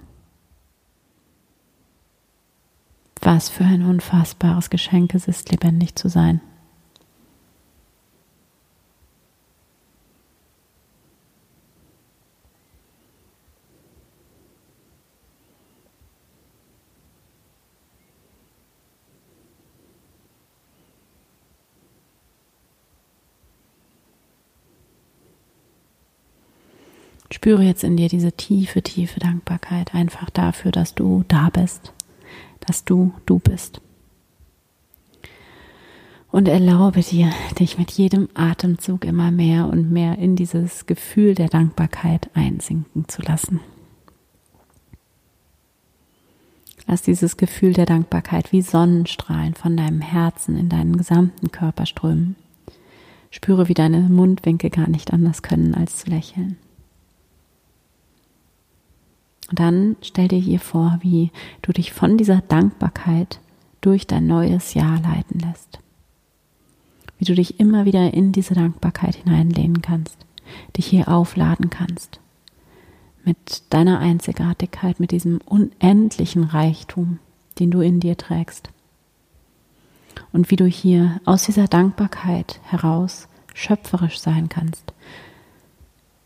Was 3.21 3.51
für 3.51 3.65
ein 3.65 3.85
unfassbares 3.85 4.71
Geschenk 4.71 5.15
es 5.15 5.29
ist, 5.29 5.51
lebendig 5.53 5.95
zu 5.95 6.09
sein. 6.09 6.41
Spüre 27.33 27.63
jetzt 27.63 27.83
in 27.83 27.97
dir 27.97 28.09
diese 28.09 28.33
tiefe, 28.33 28.83
tiefe 28.83 29.19
Dankbarkeit 29.19 29.95
einfach 29.95 30.29
dafür, 30.29 30.71
dass 30.71 30.95
du 30.95 31.25
da 31.29 31.49
bist, 31.49 31.93
dass 32.61 32.85
du 32.85 33.15
du 33.25 33.39
bist. 33.39 33.81
Und 36.31 36.47
erlaube 36.47 37.01
dir, 37.01 37.31
dich 37.59 37.79
mit 37.79 37.91
jedem 37.91 38.29
Atemzug 38.35 39.05
immer 39.05 39.31
mehr 39.31 39.69
und 39.69 39.91
mehr 39.91 40.19
in 40.19 40.37
dieses 40.37 40.87
Gefühl 40.87 41.35
der 41.35 41.49
Dankbarkeit 41.49 42.31
einsinken 42.35 43.09
zu 43.09 43.23
lassen. 43.23 43.61
Lass 46.87 47.03
dieses 47.03 47.37
Gefühl 47.39 47.73
der 47.73 47.87
Dankbarkeit 47.87 48.53
wie 48.53 48.61
Sonnenstrahlen 48.61 49.55
von 49.55 49.77
deinem 49.77 50.01
Herzen 50.01 50.59
in 50.59 50.69
deinen 50.69 50.97
gesamten 50.97 51.51
Körper 51.51 51.87
strömen. 51.87 52.37
Spüre, 53.31 53.69
wie 53.69 53.75
deine 53.75 54.01
Mundwinkel 54.01 54.69
gar 54.69 54.89
nicht 54.89 55.13
anders 55.13 55.43
können, 55.43 55.75
als 55.75 55.97
zu 55.97 56.11
lächeln. 56.11 56.59
Und 59.53 59.61
dann 59.61 59.97
stell 60.01 60.29
dir 60.29 60.39
hier 60.39 60.61
vor, 60.61 60.99
wie 61.03 61.31
du 61.61 61.73
dich 61.73 61.93
von 61.93 62.17
dieser 62.17 62.41
Dankbarkeit 62.41 63.39
durch 63.83 64.07
dein 64.07 64.27
neues 64.27 64.73
Jahr 64.73 64.99
leiten 65.03 65.41
lässt. 65.41 65.79
Wie 67.19 67.27
du 67.27 67.35
dich 67.35 67.61
immer 67.61 67.85
wieder 67.85 68.15
in 68.15 68.33
diese 68.33 68.55
Dankbarkeit 68.55 69.15
hineinlehnen 69.15 69.83
kannst, 69.83 70.17
dich 70.79 70.87
hier 70.87 71.09
aufladen 71.09 71.69
kannst. 71.69 72.19
Mit 73.25 73.65
deiner 73.69 73.99
Einzigartigkeit, 73.99 74.99
mit 75.01 75.11
diesem 75.11 75.43
unendlichen 75.45 76.45
Reichtum, 76.45 77.19
den 77.59 77.71
du 77.71 77.83
in 77.83 78.01
dir 78.01 78.17
trägst. 78.17 78.71
Und 80.33 80.51
wie 80.51 80.57
du 80.57 80.65
hier 80.65 81.21
aus 81.27 81.45
dieser 81.45 81.69
Dankbarkeit 81.69 82.59
heraus 82.65 83.29
schöpferisch 83.53 84.19
sein 84.19 84.49
kannst, 84.49 84.95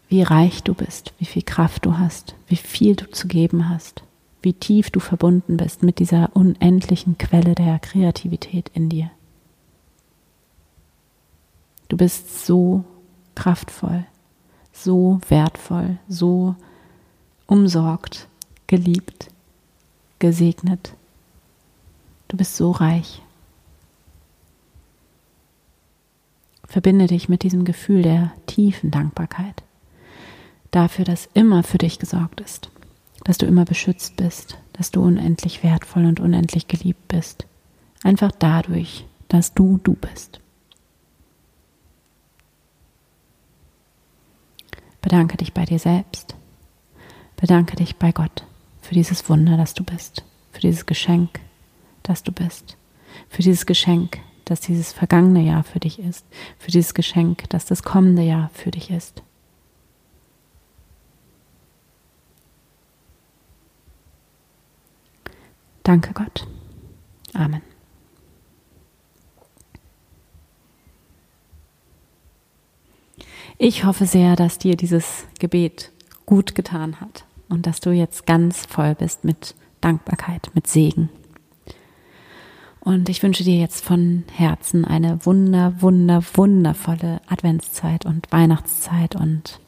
wie 0.08 0.22
reich 0.22 0.62
du 0.62 0.74
bist, 0.74 1.12
wie 1.18 1.24
viel 1.24 1.42
Kraft 1.42 1.84
du 1.84 1.98
hast, 1.98 2.34
wie 2.46 2.56
viel 2.56 2.94
du 2.94 3.10
zu 3.10 3.26
geben 3.26 3.68
hast, 3.68 4.02
wie 4.42 4.52
tief 4.52 4.90
du 4.90 5.00
verbunden 5.00 5.56
bist 5.56 5.82
mit 5.82 5.98
dieser 5.98 6.34
unendlichen 6.34 7.18
Quelle 7.18 7.54
der 7.54 7.78
Kreativität 7.78 8.70
in 8.72 8.88
dir. 8.88 9.10
Du 11.88 11.96
bist 11.96 12.46
so 12.46 12.84
kraftvoll, 13.34 14.04
so 14.72 15.20
wertvoll, 15.28 15.98
so 16.08 16.54
umsorgt, 17.46 18.28
geliebt, 18.66 19.28
gesegnet. 20.18 20.94
Du 22.28 22.36
bist 22.36 22.56
so 22.56 22.72
reich. 22.72 23.22
Verbinde 26.66 27.06
dich 27.06 27.28
mit 27.28 27.44
diesem 27.44 27.64
Gefühl 27.64 28.02
der 28.02 28.32
tiefen 28.46 28.90
Dankbarkeit 28.90 29.65
dafür, 30.76 31.04
dass 31.04 31.28
immer 31.34 31.62
für 31.62 31.78
dich 31.78 31.98
gesorgt 31.98 32.40
ist, 32.40 32.70
dass 33.24 33.38
du 33.38 33.46
immer 33.46 33.64
beschützt 33.64 34.16
bist, 34.16 34.58
dass 34.74 34.90
du 34.90 35.02
unendlich 35.02 35.62
wertvoll 35.62 36.04
und 36.04 36.20
unendlich 36.20 36.68
geliebt 36.68 37.08
bist. 37.08 37.46
Einfach 38.02 38.30
dadurch, 38.38 39.06
dass 39.28 39.54
du 39.54 39.80
du 39.82 39.94
bist. 39.94 40.40
Bedanke 45.00 45.36
dich 45.36 45.52
bei 45.52 45.64
dir 45.64 45.78
selbst. 45.78 46.34
Bedanke 47.36 47.76
dich 47.76 47.96
bei 47.96 48.12
Gott 48.12 48.44
für 48.80 48.94
dieses 48.94 49.28
Wunder, 49.28 49.56
das 49.56 49.74
du 49.74 49.82
bist, 49.82 50.24
für 50.52 50.60
dieses 50.60 50.86
Geschenk, 50.86 51.40
das 52.02 52.22
du 52.22 52.32
bist, 52.32 52.76
für 53.28 53.42
dieses 53.42 53.66
Geschenk, 53.66 54.18
das 54.44 54.60
dieses 54.60 54.92
vergangene 54.92 55.42
Jahr 55.42 55.64
für 55.64 55.80
dich 55.80 55.98
ist, 55.98 56.24
für 56.58 56.70
dieses 56.70 56.94
Geschenk, 56.94 57.48
das 57.50 57.66
das 57.66 57.82
kommende 57.82 58.22
Jahr 58.22 58.50
für 58.54 58.70
dich 58.70 58.90
ist. 58.90 59.22
Danke 65.86 66.12
Gott. 66.14 66.48
Amen. 67.32 67.62
Ich 73.56 73.84
hoffe 73.84 74.04
sehr, 74.04 74.34
dass 74.34 74.58
dir 74.58 74.76
dieses 74.76 75.26
Gebet 75.38 75.92
gut 76.26 76.56
getan 76.56 77.00
hat 77.00 77.24
und 77.48 77.68
dass 77.68 77.78
du 77.78 77.90
jetzt 77.90 78.26
ganz 78.26 78.66
voll 78.66 78.96
bist 78.96 79.24
mit 79.24 79.54
Dankbarkeit, 79.80 80.50
mit 80.54 80.66
Segen. 80.66 81.08
Und 82.80 83.08
ich 83.08 83.22
wünsche 83.22 83.44
dir 83.44 83.60
jetzt 83.60 83.84
von 83.84 84.24
Herzen 84.32 84.84
eine 84.84 85.24
wunder, 85.24 85.80
wunder, 85.80 86.20
wundervolle 86.34 87.20
Adventszeit 87.28 88.04
und 88.04 88.26
Weihnachtszeit. 88.32 89.14
Und 89.14 89.60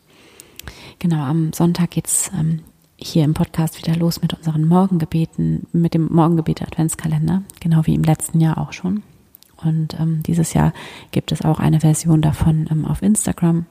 genau 0.98 1.22
am 1.22 1.52
Sonntag 1.52 1.92
geht's 1.92 2.33
ähm, 2.37 2.64
hier 2.98 3.24
im 3.24 3.34
Podcast 3.34 3.78
wieder 3.78 3.96
los 3.96 4.20
mit 4.20 4.34
unseren 4.34 4.66
Morgengebeten, 4.66 5.66
mit 5.72 5.94
dem 5.94 6.12
Morgengebete 6.12 6.66
Adventskalender, 6.66 7.42
genau 7.61 7.87
wie 7.87 7.94
im 7.94 8.02
letzten 8.02 8.40
Jahr 8.40 8.58
auch 8.58 8.72
schon. 8.72 9.02
Und 9.62 9.98
ähm, 9.98 10.22
dieses 10.24 10.52
Jahr 10.52 10.72
gibt 11.11 11.32
es 11.32 11.42
auch 11.42 11.61
eine 11.61 11.80
Version 11.80 12.22
davon 12.22 12.68
ähm, 12.70 12.84
auf 12.84 13.02
Instagram, 13.02 13.66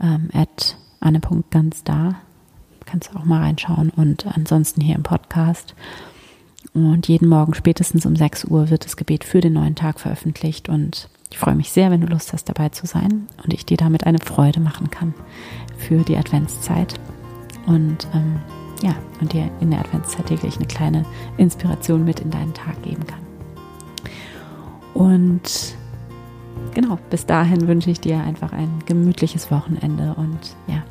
ähm, 0.00 0.30
at 0.32 0.76
anne.ganz 1.00 1.84
da. 1.84 2.16
Kannst 2.86 3.12
du 3.12 3.18
auch 3.18 3.24
mal 3.24 3.40
reinschauen. 3.40 3.90
Und 3.90 4.26
ansonsten 4.26 4.80
hier 4.80 4.96
im 4.96 5.02
Podcast. 5.02 5.74
Und 6.72 7.08
jeden 7.08 7.28
Morgen 7.28 7.54
spätestens 7.54 8.06
um 8.06 8.16
6 8.16 8.46
Uhr 8.46 8.70
wird 8.70 8.84
das 8.84 8.96
Gebet 8.96 9.24
für 9.24 9.40
den 9.40 9.54
neuen 9.54 9.74
Tag 9.74 10.00
veröffentlicht. 10.00 10.68
Und 10.68 11.08
ich 11.30 11.38
freue 11.38 11.54
mich 11.54 11.70
sehr, 11.70 11.90
wenn 11.90 12.00
du 12.00 12.06
Lust 12.06 12.32
hast, 12.32 12.48
dabei 12.48 12.70
zu 12.70 12.86
sein 12.86 13.28
und 13.42 13.52
ich 13.52 13.64
dir 13.64 13.76
damit 13.76 14.06
eine 14.06 14.18
Freude 14.18 14.60
machen 14.60 14.90
kann 14.90 15.14
für 15.78 16.02
die 16.02 16.16
Adventszeit 16.16 16.98
und 17.70 18.08
ähm, 18.14 18.40
ja, 18.82 18.94
und 19.20 19.32
dir 19.32 19.48
in 19.60 19.70
der 19.70 19.80
Adventszeit 19.80 20.26
täglich 20.26 20.56
eine 20.56 20.66
kleine 20.66 21.04
Inspiration 21.36 22.04
mit 22.04 22.20
in 22.20 22.30
deinen 22.30 22.52
Tag 22.52 22.82
geben 22.82 23.06
kann. 23.06 23.20
Und 24.94 25.76
genau, 26.74 26.98
bis 27.10 27.26
dahin 27.26 27.68
wünsche 27.68 27.90
ich 27.90 28.00
dir 28.00 28.20
einfach 28.20 28.52
ein 28.52 28.70
gemütliches 28.86 29.50
Wochenende 29.50 30.14
und 30.16 30.56
ja, 30.66 30.82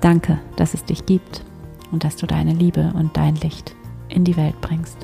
danke, 0.00 0.38
dass 0.56 0.74
es 0.74 0.84
dich 0.84 1.04
gibt 1.04 1.42
und 1.90 2.04
dass 2.04 2.16
du 2.16 2.26
deine 2.26 2.52
Liebe 2.52 2.92
und 2.94 3.16
dein 3.16 3.34
Licht 3.36 3.74
in 4.08 4.24
die 4.24 4.36
Welt 4.36 4.60
bringst. 4.60 4.98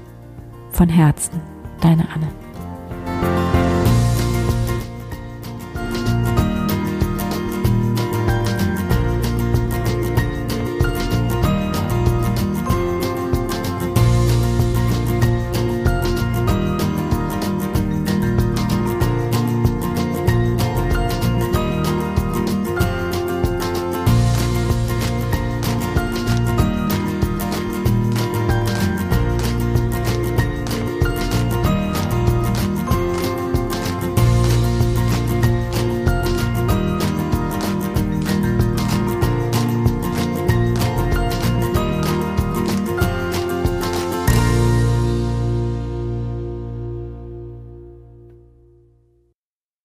Von 0.71 0.89
Herzen, 0.89 1.41
deine 1.81 2.09
Anne. 2.15 2.48